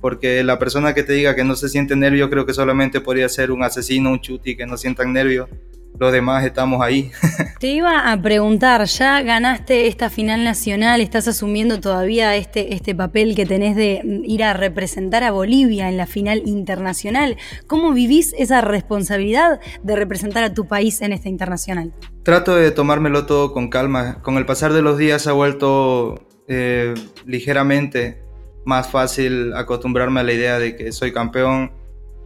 porque 0.00 0.42
la 0.42 0.58
persona 0.58 0.94
que 0.94 1.04
te 1.04 1.12
diga 1.12 1.36
que 1.36 1.44
no 1.44 1.54
se 1.54 1.68
siente 1.68 1.94
nervio, 1.94 2.28
creo 2.28 2.44
que 2.44 2.54
solamente 2.54 3.00
podría 3.00 3.28
ser 3.28 3.52
un 3.52 3.62
asesino, 3.62 4.10
un 4.10 4.20
chuti 4.20 4.56
que 4.56 4.66
no 4.66 4.76
sientan 4.76 5.12
nervios 5.12 5.48
los 5.98 6.12
demás 6.12 6.44
estamos 6.44 6.82
ahí. 6.82 7.10
Te 7.60 7.68
iba 7.68 8.10
a 8.10 8.20
preguntar, 8.20 8.84
ya 8.86 9.22
ganaste 9.22 9.86
esta 9.86 10.10
final 10.10 10.44
nacional, 10.44 11.00
estás 11.00 11.28
asumiendo 11.28 11.80
todavía 11.80 12.34
este, 12.36 12.74
este 12.74 12.94
papel 12.94 13.34
que 13.34 13.46
tenés 13.46 13.76
de 13.76 14.02
ir 14.24 14.42
a 14.42 14.52
representar 14.52 15.22
a 15.22 15.30
Bolivia 15.30 15.88
en 15.88 15.96
la 15.96 16.06
final 16.06 16.42
internacional. 16.46 17.36
¿Cómo 17.66 17.92
vivís 17.92 18.34
esa 18.38 18.60
responsabilidad 18.60 19.60
de 19.82 19.96
representar 19.96 20.44
a 20.44 20.54
tu 20.54 20.66
país 20.66 21.00
en 21.02 21.12
esta 21.12 21.28
internacional? 21.28 21.92
Trato 22.22 22.56
de 22.56 22.70
tomármelo 22.70 23.26
todo 23.26 23.52
con 23.52 23.68
calma. 23.68 24.22
Con 24.22 24.36
el 24.36 24.46
pasar 24.46 24.72
de 24.72 24.82
los 24.82 24.98
días 24.98 25.26
ha 25.26 25.32
vuelto 25.32 26.26
eh, 26.48 26.94
ligeramente 27.26 28.22
más 28.64 28.88
fácil 28.88 29.54
acostumbrarme 29.54 30.20
a 30.20 30.22
la 30.22 30.32
idea 30.32 30.58
de 30.58 30.76
que 30.76 30.92
soy 30.92 31.12
campeón 31.12 31.72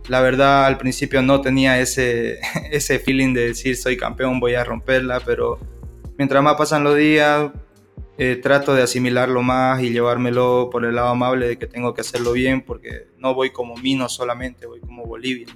la 0.08 0.20
verdad, 0.20 0.66
al 0.66 0.78
principio 0.78 1.22
no 1.22 1.40
tenía 1.40 1.80
ese, 1.80 2.38
ese 2.70 2.98
feeling 2.98 3.34
de 3.34 3.48
decir 3.48 3.76
soy 3.76 3.96
campeón, 3.96 4.40
voy 4.40 4.54
a 4.54 4.64
romperla, 4.64 5.20
pero 5.20 5.58
mientras 6.18 6.42
más 6.42 6.56
pasan 6.56 6.84
los 6.84 6.96
días, 6.96 7.50
eh, 8.18 8.36
trato 8.42 8.74
de 8.74 8.82
asimilarlo 8.82 9.42
más 9.42 9.82
y 9.82 9.90
llevármelo 9.90 10.70
por 10.72 10.84
el 10.84 10.94
lado 10.94 11.08
amable 11.08 11.48
de 11.48 11.58
que 11.58 11.66
tengo 11.66 11.92
que 11.92 12.00
hacerlo 12.00 12.32
bien, 12.32 12.62
porque 12.62 13.08
no 13.18 13.34
voy 13.34 13.50
como 13.50 13.76
Mino 13.76 14.08
solamente, 14.08 14.66
voy 14.66 14.80
como 14.80 15.04
Bolivia 15.04 15.46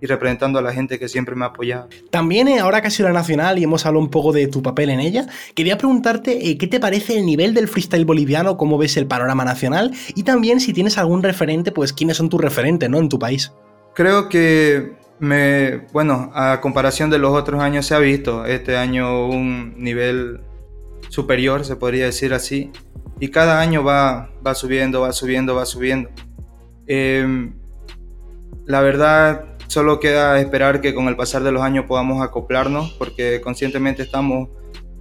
y 0.00 0.06
representando 0.06 0.58
a 0.58 0.62
la 0.62 0.72
gente 0.72 0.98
que 0.98 1.08
siempre 1.08 1.36
me 1.36 1.44
ha 1.44 1.48
apoyado. 1.48 1.88
También 2.10 2.48
eh, 2.48 2.58
ahora 2.58 2.80
que 2.80 2.88
ha 2.88 2.90
sido 2.90 3.08
la 3.08 3.14
nacional 3.14 3.58
y 3.58 3.64
hemos 3.64 3.84
hablado 3.86 4.02
un 4.02 4.10
poco 4.10 4.32
de 4.32 4.46
tu 4.46 4.62
papel 4.62 4.90
en 4.90 5.00
ella, 5.00 5.26
quería 5.54 5.76
preguntarte 5.76 6.48
eh, 6.50 6.58
qué 6.58 6.66
te 6.66 6.80
parece 6.80 7.18
el 7.18 7.26
nivel 7.26 7.54
del 7.54 7.68
freestyle 7.68 8.04
boliviano, 8.04 8.56
cómo 8.56 8.78
ves 8.78 8.96
el 8.96 9.06
panorama 9.06 9.44
nacional 9.44 9.92
y 10.14 10.22
también 10.22 10.60
si 10.60 10.72
tienes 10.72 10.98
algún 10.98 11.22
referente, 11.22 11.70
pues 11.70 11.92
quiénes 11.92 12.16
son 12.16 12.28
tus 12.28 12.40
referentes 12.40 12.88
¿no? 12.88 12.98
en 12.98 13.08
tu 13.08 13.18
país. 13.18 13.52
Creo 14.00 14.30
que 14.30 14.94
me, 15.18 15.76
bueno, 15.92 16.30
a 16.32 16.62
comparación 16.62 17.10
de 17.10 17.18
los 17.18 17.36
otros 17.36 17.60
años 17.60 17.84
se 17.84 17.94
ha 17.94 17.98
visto 17.98 18.46
este 18.46 18.78
año 18.78 19.28
un 19.28 19.74
nivel 19.76 20.40
superior, 21.10 21.66
se 21.66 21.76
podría 21.76 22.06
decir 22.06 22.32
así, 22.32 22.70
y 23.20 23.28
cada 23.28 23.60
año 23.60 23.84
va, 23.84 24.30
va 24.46 24.54
subiendo, 24.54 25.02
va 25.02 25.12
subiendo, 25.12 25.54
va 25.54 25.66
subiendo. 25.66 26.08
Em, 26.86 27.52
la 28.64 28.80
verdad, 28.80 29.58
solo 29.66 30.00
queda 30.00 30.40
esperar 30.40 30.80
que 30.80 30.94
con 30.94 31.08
el 31.08 31.16
pasar 31.16 31.42
de 31.42 31.52
los 31.52 31.60
años 31.60 31.84
podamos 31.84 32.22
acoplarnos, 32.22 32.92
porque 32.92 33.42
conscientemente 33.42 34.02
estamos 34.04 34.48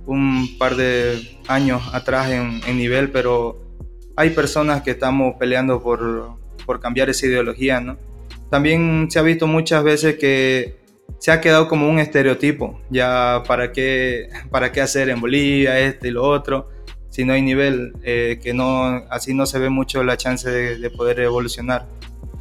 un 0.08 0.58
par 0.58 0.76
de 0.76 1.40
años 1.48 1.82
atrás 1.94 2.32
en, 2.32 2.60
en 2.68 2.78
nivel, 2.78 3.12
pero 3.12 3.78
hay 4.18 4.32
personas 4.32 4.82
que 4.82 4.92
estamos 4.92 5.36
peleando 5.40 5.82
por, 5.82 6.34
por 6.66 6.82
cambiar 6.82 7.10
esa 7.10 7.28
ideología, 7.28 7.80
¿no? 7.80 8.09
También 8.50 9.08
se 9.10 9.20
ha 9.20 9.22
visto 9.22 9.48
muchas 9.48 9.84
veces 9.84 10.18
que 10.18 10.80
se 11.18 11.32
ha 11.32 11.42
quedado 11.42 11.68
como 11.68 11.90
un 11.90 12.00
estereotipo, 12.00 12.80
ya 12.90 13.44
para 13.48 13.72
qué, 13.72 14.30
para 14.50 14.72
qué 14.72 14.82
hacer 14.82 15.10
en 15.10 15.20
Bolivia, 15.20 15.80
este 15.80 16.10
y 16.10 16.12
lo 16.12 16.24
otro, 16.24 16.70
si 17.10 17.26
no 17.26 17.34
hay 17.34 17.42
nivel, 17.42 17.94
eh, 18.04 18.40
que 18.42 18.54
no, 18.54 19.04
así 19.10 19.34
no 19.34 19.46
se 19.46 19.60
ve 19.60 19.70
mucho 19.70 20.04
la 20.04 20.18
chance 20.18 20.50
de, 20.50 20.90
poder 20.90 21.20
evolucionar. 21.20 21.88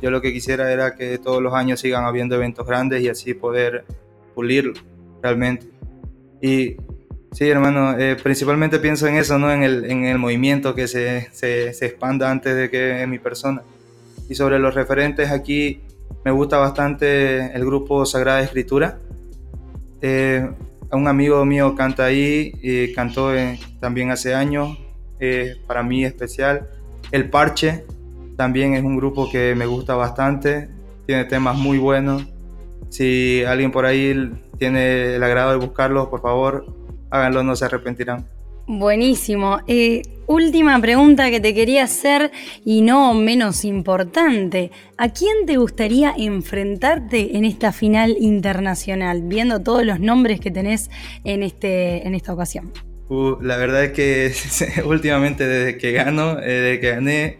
Yo 0.01 0.11
lo 0.11 0.21
que 0.21 0.33
quisiera 0.33 0.73
era 0.73 0.94
que 0.94 1.18
todos 1.18 1.42
los 1.42 1.55
años 1.55 1.81
sigan 1.81 2.05
habiendo 2.05 2.37
eventos 2.37 2.66
grandes 2.66 3.03
y 3.03 3.09
así 3.09 3.35
poder 3.35 3.85
pulirlo 4.35 4.75
realmente. 5.21 5.66
Y 6.40 6.77
sí, 7.33 7.49
hermano, 7.49 7.99
eh, 7.99 8.16
principalmente 8.23 8.79
pienso 8.79 9.09
en 9.09 9.16
eso, 9.16 9.38
¿no? 9.38 9.53
En 9.53 9.64
el, 9.64 9.90
en 9.90 10.05
el 10.05 10.18
movimiento 10.18 10.77
que 10.77 10.87
se, 10.87 11.29
se, 11.33 11.73
se 11.73 11.87
expanda 11.87 12.31
antes 12.31 12.55
de 12.55 12.71
que 12.71 13.03
en 13.03 13.11
mi 13.11 13.18
persona. 13.18 13.62
Y 14.29 14.37
sobre 14.37 14.61
los 14.61 14.75
referentes 14.75 15.31
aquí, 15.33 15.81
me 16.25 16.31
gusta 16.31 16.59
bastante 16.59 17.55
el 17.55 17.64
grupo 17.64 18.05
Sagrada 18.05 18.40
Escritura. 18.40 18.99
Eh, 20.01 20.49
un 20.92 21.09
amigo 21.09 21.44
mío 21.44 21.75
canta 21.75 22.05
ahí 22.07 22.53
y 22.62 22.92
cantó 22.92 23.31
también 23.81 24.11
hace 24.11 24.35
años, 24.35 24.79
eh, 25.21 25.57
para 25.66 25.83
mí 25.83 26.05
especial. 26.05 26.68
El 27.12 27.31
Parche 27.31 27.85
también 28.37 28.75
es 28.75 28.83
un 28.85 28.97
grupo 28.97 29.31
que 29.31 29.55
me 29.55 29.66
gusta 29.66 29.94
bastante, 29.94 30.68
tiene 31.07 31.25
temas 31.25 31.57
muy 31.57 31.79
buenos. 31.79 32.27
Si 32.88 33.44
alguien 33.44 33.71
por 33.71 33.85
ahí 33.85 34.33
tiene 34.59 35.16
el 35.16 35.23
agrado 35.23 35.51
de 35.51 35.57
buscarlos, 35.57 36.09
por 36.09 36.23
favor, 36.23 36.66
háganlo, 37.11 37.42
no 37.42 37.57
se 37.57 37.64
arrepentirán. 37.64 38.27
Buenísimo. 38.68 39.61
Eh, 39.66 40.02
última 40.26 40.78
pregunta 40.78 41.31
que 41.31 41.40
te 41.40 41.54
quería 41.54 41.85
hacer 41.85 42.31
y 42.66 42.83
no 42.83 43.14
menos 43.14 43.64
importante. 43.64 44.70
¿A 44.98 45.09
quién 45.09 45.46
te 45.46 45.57
gustaría 45.57 46.12
enfrentarte 46.14 47.35
en 47.38 47.46
esta 47.46 47.72
final 47.72 48.14
internacional, 48.20 49.22
viendo 49.24 49.62
todos 49.62 49.87
los 49.87 50.00
nombres 50.00 50.38
que 50.38 50.50
tenés 50.50 50.90
en, 51.24 51.42
este, 51.42 52.07
en 52.07 52.14
esta 52.14 52.35
ocasión? 52.35 52.70
Uh, 53.09 53.40
la 53.40 53.57
verdad 53.57 53.85
es 53.85 53.92
que 53.92 54.83
últimamente 54.85 55.46
desde 55.46 55.78
que 55.78 55.92
gano, 55.92 56.38
eh, 56.38 56.46
desde 56.46 56.81
que 56.81 56.90
gané, 56.90 57.38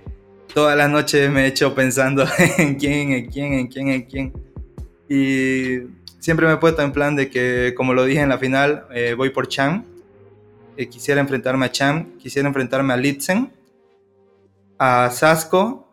todas 0.55 0.79
las 0.79 0.89
noches 0.89 1.31
me 1.31 1.45
he 1.45 1.49
hecho 1.49 1.75
pensando 1.75 2.25
en 2.57 2.77
quién, 2.77 3.13
en 3.13 3.27
quién, 3.27 3.53
en 3.53 3.67
quién, 3.67 3.89
en 3.89 4.03
quién. 4.05 4.33
Y 5.11 5.91
siempre 6.21 6.47
me 6.47 6.55
he 6.55 6.57
puesto 6.57 6.81
en 6.81 6.93
plan 6.93 7.17
de 7.17 7.29
que, 7.29 7.75
como 7.77 7.93
lo 7.93 8.07
dije 8.07 8.23
en 8.23 8.31
la 8.31 8.39
final, 8.39 8.87
eh, 8.95 9.13
voy 9.15 9.29
por 9.29 9.47
Chan 9.47 9.98
eh, 10.79 10.89
quisiera 10.89 11.21
enfrentarme 11.21 11.67
a 11.67 11.73
Cham, 11.73 12.17
quisiera 12.19 12.47
enfrentarme 12.47 12.95
a 12.95 12.97
Litzen, 12.97 13.53
a 14.79 15.11
Sasco 15.11 15.93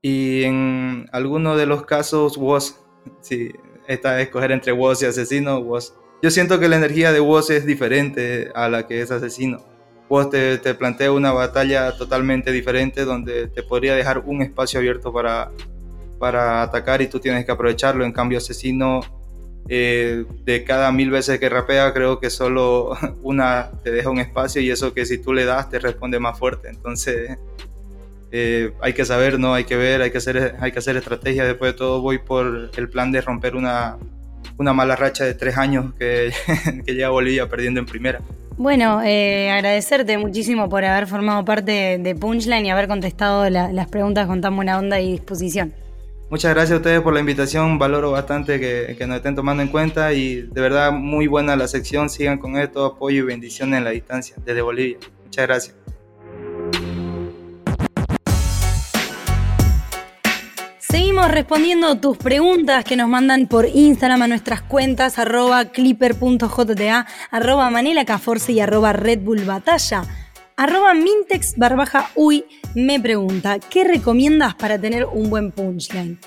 y 0.00 0.42
en 0.44 1.06
alguno 1.12 1.54
de 1.54 1.66
los 1.66 1.84
casos 1.84 2.38
Woz. 2.38 2.76
Si 3.20 3.52
está 3.86 4.18
escoger 4.22 4.52
entre 4.52 4.72
Woz 4.72 5.02
y 5.02 5.04
Asesino, 5.04 5.58
Woz. 5.58 5.92
Yo 6.22 6.30
siento 6.30 6.58
que 6.58 6.66
la 6.66 6.76
energía 6.76 7.12
de 7.12 7.20
Woz 7.20 7.50
es 7.50 7.66
diferente 7.66 8.50
a 8.54 8.70
la 8.70 8.86
que 8.86 9.02
es 9.02 9.10
Asesino. 9.10 9.62
Woz 10.08 10.30
te, 10.30 10.56
te 10.56 10.74
plantea 10.74 11.12
una 11.12 11.32
batalla 11.32 11.94
totalmente 11.94 12.52
diferente 12.52 13.04
donde 13.04 13.48
te 13.48 13.62
podría 13.62 13.94
dejar 13.94 14.20
un 14.20 14.40
espacio 14.40 14.80
abierto 14.80 15.12
para, 15.12 15.52
para 16.18 16.62
atacar 16.62 17.02
y 17.02 17.08
tú 17.08 17.20
tienes 17.20 17.44
que 17.44 17.52
aprovecharlo. 17.52 18.02
En 18.02 18.12
cambio, 18.12 18.38
Asesino 18.38 19.00
eh, 19.68 20.24
de 20.44 20.64
cada 20.64 20.92
mil 20.92 21.10
veces 21.10 21.38
que 21.40 21.48
rapea, 21.48 21.92
creo 21.92 22.20
que 22.20 22.30
solo 22.30 22.96
una 23.22 23.70
te 23.82 23.90
deja 23.90 24.10
un 24.10 24.18
espacio 24.18 24.62
y 24.62 24.70
eso 24.70 24.94
que 24.94 25.06
si 25.06 25.18
tú 25.18 25.32
le 25.32 25.44
das 25.44 25.70
te 25.70 25.78
responde 25.78 26.18
más 26.18 26.38
fuerte. 26.38 26.68
Entonces 26.68 27.36
eh, 28.32 28.72
hay 28.80 28.92
que 28.92 29.04
saber, 29.04 29.38
¿no? 29.38 29.54
Hay 29.54 29.64
que 29.64 29.76
ver, 29.76 30.02
hay 30.02 30.10
que 30.10 30.18
hacer, 30.18 30.56
hay 30.60 30.72
que 30.72 30.78
hacer 30.78 30.96
estrategia. 30.96 31.44
Después 31.44 31.72
de 31.72 31.78
todo 31.78 32.00
voy 32.00 32.18
por 32.18 32.70
el 32.76 32.88
plan 32.88 33.12
de 33.12 33.20
romper 33.20 33.56
una, 33.56 33.96
mala 34.58 34.96
racha 34.96 35.24
de 35.24 35.34
tres 35.34 35.56
años 35.56 35.94
que, 35.98 36.32
que 36.86 36.94
llega 36.94 37.08
Bolivia 37.08 37.48
perdiendo 37.48 37.80
en 37.80 37.86
primera. 37.86 38.20
Bueno, 38.58 39.02
eh, 39.04 39.50
agradecerte 39.50 40.16
muchísimo 40.16 40.68
por 40.70 40.82
haber 40.82 41.06
formado 41.06 41.44
parte 41.44 41.98
de 41.98 42.14
Punchline 42.14 42.64
y 42.64 42.70
haber 42.70 42.88
contestado 42.88 43.50
las 43.50 43.88
preguntas 43.88 44.26
con 44.26 44.40
tan 44.40 44.56
buena 44.56 44.78
onda 44.78 44.98
y 44.98 45.12
disposición. 45.12 45.74
Muchas 46.28 46.52
gracias 46.54 46.72
a 46.72 46.76
ustedes 46.78 47.00
por 47.02 47.14
la 47.14 47.20
invitación, 47.20 47.78
valoro 47.78 48.10
bastante 48.10 48.58
que, 48.58 49.06
nos 49.06 49.18
estén 49.18 49.36
tomando 49.36 49.62
en 49.62 49.68
cuenta 49.68 50.12
y 50.12 50.42
de 50.42 50.60
verdad 50.60 50.90
muy 50.90 51.28
buena 51.28 51.54
la 51.54 51.68
sección, 51.68 52.10
sigan 52.10 52.38
con 52.38 52.58
esto, 52.58 52.84
apoyo 52.84 53.22
y 53.22 53.26
bendiciones 53.26 53.78
en 53.78 53.84
la 53.84 53.90
distancia 53.90 54.34
desde 54.44 54.60
Bolivia. 54.60 54.98
Muchas 55.22 55.46
gracias. 55.46 55.76
Seguimos 60.80 61.30
respondiendo 61.30 62.00
tus 62.00 62.16
preguntas 62.16 62.84
que 62.84 62.96
nos 62.96 63.08
mandan 63.08 63.46
por 63.46 63.66
Instagram 63.66 64.22
a 64.22 64.26
nuestras 64.26 64.62
cuentas 64.62 65.20
arroba 65.20 65.66
clipper.jta, 65.66 67.06
arroba 67.30 67.70
manelacaforce 67.70 68.52
y 68.52 68.58
arroba 68.58 68.92
Red 68.92 69.20
Bull 69.20 69.44
Batalla. 69.44 70.25
Arroba 70.58 70.94
Mintex 70.94 71.58
barbaja 71.58 72.10
uy 72.14 72.46
me 72.74 72.98
pregunta, 72.98 73.58
¿qué 73.58 73.84
recomiendas 73.84 74.54
para 74.54 74.78
tener 74.78 75.04
un 75.04 75.28
buen 75.28 75.52
punchline? 75.52 76.18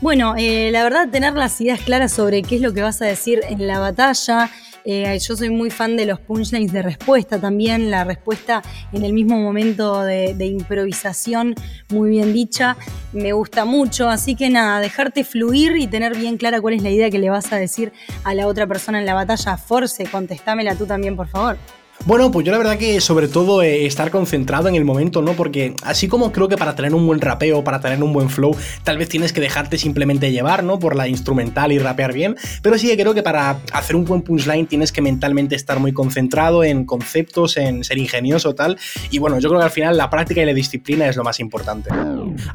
Bueno, 0.00 0.34
eh, 0.38 0.70
la 0.72 0.84
verdad, 0.84 1.10
tener 1.10 1.34
las 1.34 1.60
ideas 1.60 1.80
claras 1.80 2.10
sobre 2.10 2.40
qué 2.40 2.56
es 2.56 2.62
lo 2.62 2.72
que 2.72 2.80
vas 2.80 3.02
a 3.02 3.04
decir 3.04 3.42
en 3.46 3.66
la 3.66 3.80
batalla. 3.80 4.50
Eh, 4.86 5.18
yo 5.18 5.36
soy 5.36 5.50
muy 5.50 5.68
fan 5.68 5.98
de 5.98 6.06
los 6.06 6.18
punchlines 6.18 6.72
de 6.72 6.80
respuesta 6.80 7.38
también, 7.38 7.90
la 7.90 8.04
respuesta 8.04 8.62
en 8.94 9.04
el 9.04 9.12
mismo 9.12 9.38
momento 9.38 10.02
de, 10.02 10.32
de, 10.32 10.46
improvisación, 10.46 11.54
muy 11.90 12.08
bien 12.08 12.32
dicha, 12.32 12.78
me 13.12 13.32
gusta 13.32 13.66
mucho. 13.66 14.08
Así 14.08 14.34
que 14.34 14.48
nada, 14.48 14.80
dejarte 14.80 15.24
fluir 15.24 15.76
y 15.76 15.86
tener 15.86 16.16
bien 16.16 16.38
clara 16.38 16.62
cuál 16.62 16.72
es 16.72 16.82
la 16.82 16.90
idea 16.90 17.10
que 17.10 17.18
le 17.18 17.28
vas 17.28 17.52
a 17.52 17.56
decir 17.56 17.92
a 18.24 18.32
la 18.32 18.46
otra 18.46 18.66
persona 18.66 18.98
en 18.98 19.04
la 19.04 19.12
batalla. 19.12 19.58
Force, 19.58 20.06
contestámela 20.06 20.74
tú 20.74 20.86
también, 20.86 21.16
por 21.16 21.28
favor. 21.28 21.58
Bueno, 22.06 22.30
pues 22.30 22.44
yo 22.44 22.52
la 22.52 22.58
verdad 22.58 22.76
que 22.76 23.00
sobre 23.00 23.28
todo 23.28 23.62
eh, 23.62 23.86
estar 23.86 24.10
concentrado 24.10 24.68
en 24.68 24.74
el 24.74 24.84
momento, 24.84 25.22
¿no? 25.22 25.32
Porque 25.32 25.74
así 25.84 26.06
como 26.06 26.32
creo 26.32 26.48
que 26.48 26.58
para 26.58 26.76
tener 26.76 26.94
un 26.94 27.06
buen 27.06 27.18
rapeo, 27.18 27.64
para 27.64 27.80
tener 27.80 28.02
un 28.02 28.12
buen 28.12 28.28
flow, 28.28 28.54
tal 28.82 28.98
vez 28.98 29.08
tienes 29.08 29.32
que 29.32 29.40
dejarte 29.40 29.78
simplemente 29.78 30.30
llevar, 30.30 30.64
¿no? 30.64 30.78
Por 30.78 30.96
la 30.96 31.08
instrumental 31.08 31.72
y 31.72 31.78
rapear 31.78 32.12
bien, 32.12 32.36
pero 32.60 32.76
sí 32.76 32.88
que 32.88 32.98
creo 32.98 33.14
que 33.14 33.22
para 33.22 33.58
hacer 33.72 33.96
un 33.96 34.04
buen 34.04 34.20
punchline 34.20 34.66
tienes 34.66 34.92
que 34.92 35.00
mentalmente 35.00 35.56
estar 35.56 35.78
muy 35.78 35.94
concentrado 35.94 36.62
en 36.62 36.84
conceptos, 36.84 37.56
en 37.56 37.84
ser 37.84 37.96
ingenioso, 37.96 38.54
tal, 38.54 38.78
y 39.10 39.18
bueno, 39.18 39.38
yo 39.38 39.48
creo 39.48 39.60
que 39.60 39.64
al 39.64 39.72
final 39.72 39.96
la 39.96 40.10
práctica 40.10 40.42
y 40.42 40.44
la 40.44 40.52
disciplina 40.52 41.08
es 41.08 41.16
lo 41.16 41.24
más 41.24 41.40
importante. 41.40 41.88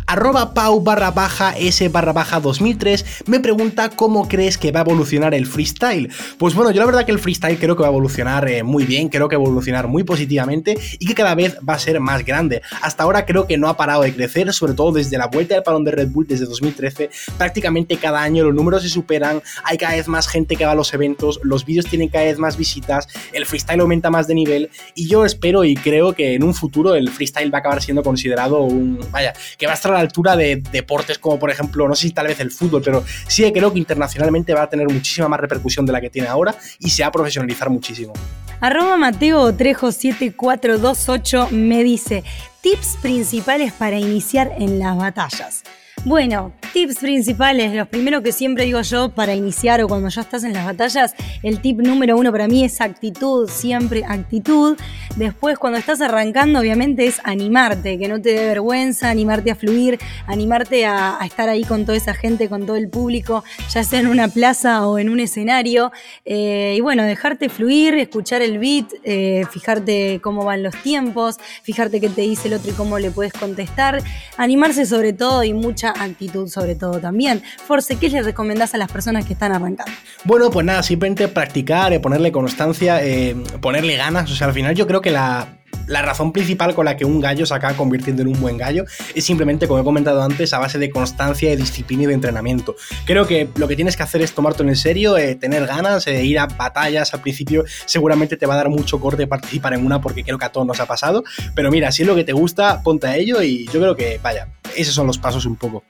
Arroba 0.05 0.53
pau 0.53 0.79
barra 0.81 1.09
baja 1.09 1.57
s 1.57 1.89
barra 1.89 2.13
baja 2.13 2.39
2003 2.39 3.23
me 3.25 3.39
pregunta 3.39 3.89
cómo 3.89 4.27
crees 4.27 4.59
que 4.59 4.71
va 4.71 4.81
a 4.81 4.83
evolucionar 4.83 5.33
el 5.33 5.47
freestyle. 5.47 6.11
Pues 6.37 6.53
bueno, 6.53 6.69
yo 6.69 6.81
la 6.81 6.85
verdad 6.85 7.03
que 7.03 7.11
el 7.11 7.19
freestyle 7.19 7.57
creo 7.57 7.75
que 7.75 7.81
va 7.81 7.87
a 7.87 7.91
evolucionar 7.91 8.47
eh, 8.47 8.61
muy 8.61 8.85
bien, 8.85 9.09
creo 9.09 9.27
que 9.27 9.38
evolucionar 9.39 9.87
muy 9.87 10.03
positivamente 10.03 10.77
y 10.99 11.05
que 11.05 11.15
cada 11.15 11.35
vez 11.35 11.57
va 11.67 11.73
a 11.73 11.79
ser 11.79 11.99
más 11.99 12.25
grande. 12.25 12.61
Hasta 12.81 13.03
ahora 13.03 13.25
creo 13.25 13.47
que 13.47 13.57
no 13.57 13.67
ha 13.67 13.77
parado 13.77 14.03
de 14.03 14.13
crecer, 14.13 14.51
sobre 14.53 14.73
todo 14.73 14.91
desde 14.91 15.17
la 15.17 15.27
vuelta 15.27 15.55
del 15.55 15.63
palón 15.63 15.83
de 15.83 15.91
Red 15.91 16.09
Bull 16.09 16.27
desde 16.27 16.45
2013. 16.45 17.09
Prácticamente 17.37 17.97
cada 17.97 18.21
año 18.21 18.43
los 18.43 18.53
números 18.53 18.83
se 18.83 18.89
superan, 18.89 19.41
hay 19.63 19.77
cada 19.77 19.95
vez 19.95 20.07
más 20.07 20.27
gente 20.27 20.55
que 20.55 20.65
va 20.65 20.71
a 20.71 20.75
los 20.75 20.93
eventos, 20.93 21.39
los 21.43 21.65
vídeos 21.65 21.85
tienen 21.85 22.09
cada 22.09 22.25
vez 22.25 22.39
más 22.39 22.57
visitas, 22.57 23.07
el 23.33 23.45
freestyle 23.45 23.81
aumenta 23.81 24.09
más 24.09 24.27
de 24.27 24.35
nivel 24.35 24.69
y 24.95 25.07
yo 25.07 25.25
espero 25.25 25.63
y 25.63 25.75
creo 25.75 26.13
que 26.13 26.35
en 26.35 26.43
un 26.43 26.53
futuro 26.53 26.95
el 26.95 27.09
freestyle 27.09 27.53
va 27.53 27.57
a 27.57 27.59
acabar 27.59 27.81
siendo 27.81 28.03
considerado 28.03 28.61
un, 28.61 28.99
vaya, 29.11 29.33
que 29.57 29.65
va 29.65 29.73
a 29.73 29.75
estar 29.75 29.91
a 29.91 29.95
la 29.95 30.01
altura 30.01 30.35
de 30.35 30.57
deportes 30.71 31.17
como 31.19 31.39
por 31.39 31.49
ejemplo, 31.49 31.87
no 31.87 31.95
sé 31.95 32.07
si 32.07 32.11
tal 32.11 32.27
vez 32.27 32.39
el 32.39 32.51
fútbol, 32.51 32.81
pero 32.83 33.03
sí 33.27 33.49
creo 33.51 33.71
que 33.73 33.79
internacionalmente 33.79 34.53
va 34.53 34.63
a 34.63 34.69
tener 34.69 34.87
muchísima 34.87 35.27
más 35.27 35.39
repercusión 35.39 35.85
de 35.85 35.93
la 35.93 36.01
que 36.01 36.09
tiene 36.09 36.27
ahora 36.27 36.55
y 36.79 36.89
se 36.89 37.03
va 37.03 37.09
a 37.09 37.11
profesionalizar 37.11 37.69
muchísimo. 37.69 38.13
Arroba 38.61 38.97
Mateo 39.19 39.53
Trejo 39.53 39.91
7428 39.91 41.49
me 41.51 41.83
dice, 41.83 42.23
tips 42.61 42.97
principales 43.01 43.73
para 43.73 43.99
iniciar 43.99 44.53
en 44.57 44.79
las 44.79 44.95
batallas. 44.95 45.63
Bueno, 46.05 46.53
tips 46.71 46.99
principales, 46.99 47.73
los 47.73 47.87
primeros 47.89 48.23
que 48.23 48.31
siempre 48.31 48.63
digo 48.63 48.81
yo 48.81 49.09
para 49.09 49.35
iniciar 49.35 49.81
o 49.81 49.87
cuando 49.87 50.07
ya 50.07 50.21
estás 50.21 50.45
en 50.45 50.53
las 50.53 50.65
batallas, 50.65 51.13
el 51.43 51.59
tip 51.59 51.79
número 51.79 52.15
uno 52.15 52.31
para 52.31 52.47
mí 52.47 52.63
es 52.63 52.79
actitud, 52.79 53.49
siempre 53.49 54.05
actitud. 54.05 54.77
Después, 55.17 55.57
cuando 55.57 55.77
estás 55.77 55.99
arrancando, 55.99 56.59
obviamente 56.59 57.05
es 57.05 57.19
animarte, 57.25 57.97
que 57.97 58.07
no 58.07 58.21
te 58.21 58.33
dé 58.33 58.45
vergüenza, 58.45 59.09
animarte 59.09 59.51
a 59.51 59.55
fluir, 59.55 59.99
animarte 60.25 60.85
a, 60.85 61.19
estar 61.25 61.49
ahí 61.49 61.65
con 61.65 61.85
toda 61.85 61.97
esa 61.97 62.13
gente, 62.13 62.47
con 62.47 62.65
todo 62.65 62.77
el 62.77 62.87
público, 62.87 63.43
ya 63.69 63.83
sea 63.83 63.99
en 63.99 64.07
una 64.07 64.29
plaza 64.29 64.87
o 64.87 64.99
en 64.99 65.09
un 65.09 65.19
escenario. 65.19 65.91
Eh, 66.23 66.75
y 66.77 66.81
bueno, 66.81 67.03
dejarte 67.03 67.49
fluir, 67.49 67.95
escuchar 67.95 68.41
el 68.41 68.57
beat, 68.57 68.85
eh, 69.03 69.43
fijarte 69.51 70.21
cómo 70.23 70.45
van 70.45 70.63
los 70.63 70.75
tiempos, 70.81 71.37
fijarte 71.63 71.99
qué 71.99 72.07
te 72.07 72.21
dice 72.21 72.47
el 72.47 72.53
otro 72.53 72.71
y 72.71 72.73
cómo 72.73 72.99
le 72.99 73.11
puedes 73.11 73.33
contestar. 73.33 74.01
Animarse 74.37 74.85
sobre 74.85 75.11
todo 75.11 75.43
y 75.43 75.53
mucha 75.53 75.88
actitud 75.91 76.47
sobre 76.47 76.75
todo 76.75 76.99
también. 76.99 77.41
Force, 77.67 77.95
¿qué 77.97 78.09
les 78.09 78.25
recomendás 78.25 78.73
a 78.73 78.77
las 78.77 78.91
personas 78.91 79.25
que 79.25 79.33
están 79.33 79.51
arrancando? 79.51 79.91
Bueno, 80.23 80.49
pues 80.49 80.65
nada, 80.65 80.83
simplemente 80.83 81.27
practicar, 81.27 81.93
eh, 81.93 81.99
ponerle 81.99 82.31
constancia, 82.31 83.03
eh, 83.03 83.35
ponerle 83.61 83.95
ganas. 83.95 84.31
O 84.31 84.35
sea, 84.35 84.47
al 84.47 84.53
final 84.53 84.75
yo 84.75 84.87
creo 84.87 85.01
que 85.01 85.11
la, 85.11 85.58
la 85.89 86.03
razón 86.03 86.31
principal 86.31 86.75
con 86.75 86.85
la 86.85 86.95
que 86.95 87.03
un 87.03 87.19
gallo 87.19 87.45
se 87.45 87.53
acaba 87.53 87.75
convirtiendo 87.75 88.21
en 88.21 88.29
un 88.29 88.39
buen 88.39 88.57
gallo 88.57 88.85
es 89.15 89.25
simplemente, 89.25 89.67
como 89.67 89.81
he 89.81 89.83
comentado 89.83 90.21
antes, 90.21 90.53
a 90.53 90.59
base 90.59 90.77
de 90.77 90.89
constancia, 90.89 91.49
de 91.49 91.57
disciplina 91.57 92.03
y 92.03 92.05
de 92.05 92.13
entrenamiento. 92.13 92.75
Creo 93.05 93.25
que 93.25 93.49
lo 93.55 93.67
que 93.67 93.75
tienes 93.75 93.97
que 93.97 94.03
hacer 94.03 94.21
es 94.21 94.33
tomarte 94.33 94.63
en 94.63 94.75
serio, 94.75 95.17
eh, 95.17 95.35
tener 95.35 95.65
ganas, 95.65 96.05
eh, 96.07 96.23
ir 96.23 96.37
a 96.39 96.45
batallas 96.45 97.13
al 97.13 97.21
principio. 97.21 97.65
Seguramente 97.85 98.37
te 98.37 98.45
va 98.45 98.53
a 98.53 98.57
dar 98.57 98.69
mucho 98.69 98.99
corte 98.99 99.25
participar 99.25 99.73
en 99.73 99.85
una 99.85 99.99
porque 99.99 100.23
creo 100.23 100.37
que 100.37 100.45
a 100.45 100.51
todos 100.51 100.67
nos 100.67 100.79
ha 100.79 100.85
pasado. 100.85 101.23
Pero 101.55 101.71
mira, 101.71 101.91
si 101.91 102.03
es 102.03 102.07
lo 102.07 102.15
que 102.15 102.23
te 102.23 102.33
gusta, 102.33 102.81
ponte 102.83 103.07
a 103.07 103.15
ello 103.15 103.41
y 103.41 103.65
yo 103.67 103.79
creo 103.79 103.95
que, 103.95 104.19
vaya, 104.21 104.47
esos 104.75 104.93
son 104.93 105.07
los 105.07 105.17
pasos 105.17 105.45
un 105.45 105.55
poco. 105.55 105.83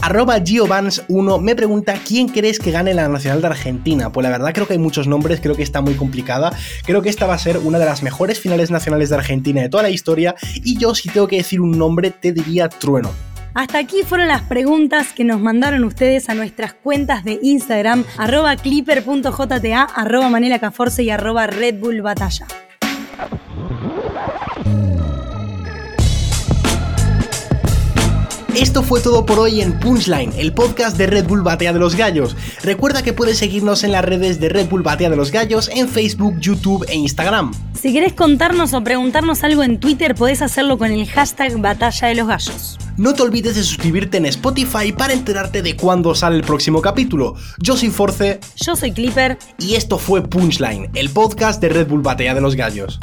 Arroba 0.00 0.38
Giovans1 0.38 1.40
me 1.40 1.56
pregunta 1.56 1.94
quién 2.06 2.28
crees 2.28 2.58
que 2.58 2.70
gane 2.70 2.94
la 2.94 3.08
Nacional 3.08 3.40
de 3.40 3.48
Argentina. 3.48 4.10
Pues 4.12 4.24
la 4.24 4.30
verdad 4.30 4.52
creo 4.54 4.66
que 4.66 4.74
hay 4.74 4.78
muchos 4.78 5.08
nombres, 5.08 5.40
creo 5.40 5.56
que 5.56 5.62
está 5.62 5.80
muy 5.80 5.94
complicada. 5.94 6.52
Creo 6.84 7.02
que 7.02 7.08
esta 7.08 7.26
va 7.26 7.34
a 7.34 7.38
ser 7.38 7.58
una 7.58 7.78
de 7.78 7.84
las 7.84 8.02
mejores 8.02 8.38
finales 8.38 8.70
nacionales 8.70 9.08
de 9.10 9.16
Argentina 9.16 9.60
de 9.60 9.68
toda 9.68 9.82
la 9.82 9.90
historia. 9.90 10.36
Y 10.54 10.78
yo 10.78 10.94
si 10.94 11.08
tengo 11.08 11.26
que 11.26 11.36
decir 11.36 11.60
un 11.60 11.72
nombre 11.72 12.10
te 12.10 12.32
diría 12.32 12.68
Trueno. 12.68 13.10
Hasta 13.54 13.78
aquí 13.78 14.02
fueron 14.04 14.28
las 14.28 14.42
preguntas 14.42 15.12
que 15.12 15.24
nos 15.24 15.40
mandaron 15.40 15.82
ustedes 15.82 16.28
a 16.28 16.34
nuestras 16.34 16.74
cuentas 16.74 17.24
de 17.24 17.40
Instagram, 17.42 18.04
arroba 18.16 18.54
clipper.jta, 18.54 19.82
arroba 19.82 20.28
Manela 20.28 20.60
Caforce 20.60 21.02
y 21.02 21.10
arroba 21.10 21.48
Red 21.48 21.80
Bull 21.80 22.02
Batalla. 22.02 22.46
Esto 28.58 28.82
fue 28.82 29.00
todo 29.00 29.24
por 29.24 29.38
hoy 29.38 29.60
en 29.60 29.78
Punchline, 29.78 30.32
el 30.36 30.52
podcast 30.52 30.96
de 30.98 31.06
Red 31.06 31.28
Bull 31.28 31.42
Batea 31.42 31.72
de 31.72 31.78
los 31.78 31.94
Gallos. 31.94 32.34
Recuerda 32.60 33.04
que 33.04 33.12
puedes 33.12 33.38
seguirnos 33.38 33.84
en 33.84 33.92
las 33.92 34.04
redes 34.04 34.40
de 34.40 34.48
Red 34.48 34.68
Bull 34.68 34.82
Batea 34.82 35.10
de 35.10 35.14
los 35.14 35.30
Gallos 35.30 35.70
en 35.72 35.88
Facebook, 35.88 36.40
YouTube 36.40 36.84
e 36.88 36.96
Instagram. 36.96 37.52
Si 37.80 37.92
querés 37.92 38.14
contarnos 38.14 38.74
o 38.74 38.82
preguntarnos 38.82 39.44
algo 39.44 39.62
en 39.62 39.78
Twitter, 39.78 40.16
podés 40.16 40.42
hacerlo 40.42 40.76
con 40.76 40.90
el 40.90 41.06
hashtag 41.06 41.56
Batalla 41.58 42.08
de 42.08 42.16
los 42.16 42.26
Gallos. 42.26 42.78
No 42.96 43.14
te 43.14 43.22
olvides 43.22 43.54
de 43.54 43.62
suscribirte 43.62 44.16
en 44.16 44.26
Spotify 44.26 44.90
para 44.90 45.12
enterarte 45.12 45.62
de 45.62 45.76
cuándo 45.76 46.16
sale 46.16 46.34
el 46.34 46.42
próximo 46.42 46.82
capítulo. 46.82 47.36
Yo 47.58 47.76
soy 47.76 47.90
Force. 47.90 48.40
Yo 48.56 48.74
soy 48.74 48.90
Clipper. 48.90 49.38
Y 49.60 49.76
esto 49.76 49.98
fue 49.98 50.20
Punchline, 50.28 50.90
el 50.94 51.10
podcast 51.10 51.62
de 51.62 51.68
Red 51.68 51.86
Bull 51.86 52.02
Batea 52.02 52.34
de 52.34 52.40
los 52.40 52.56
Gallos. 52.56 52.98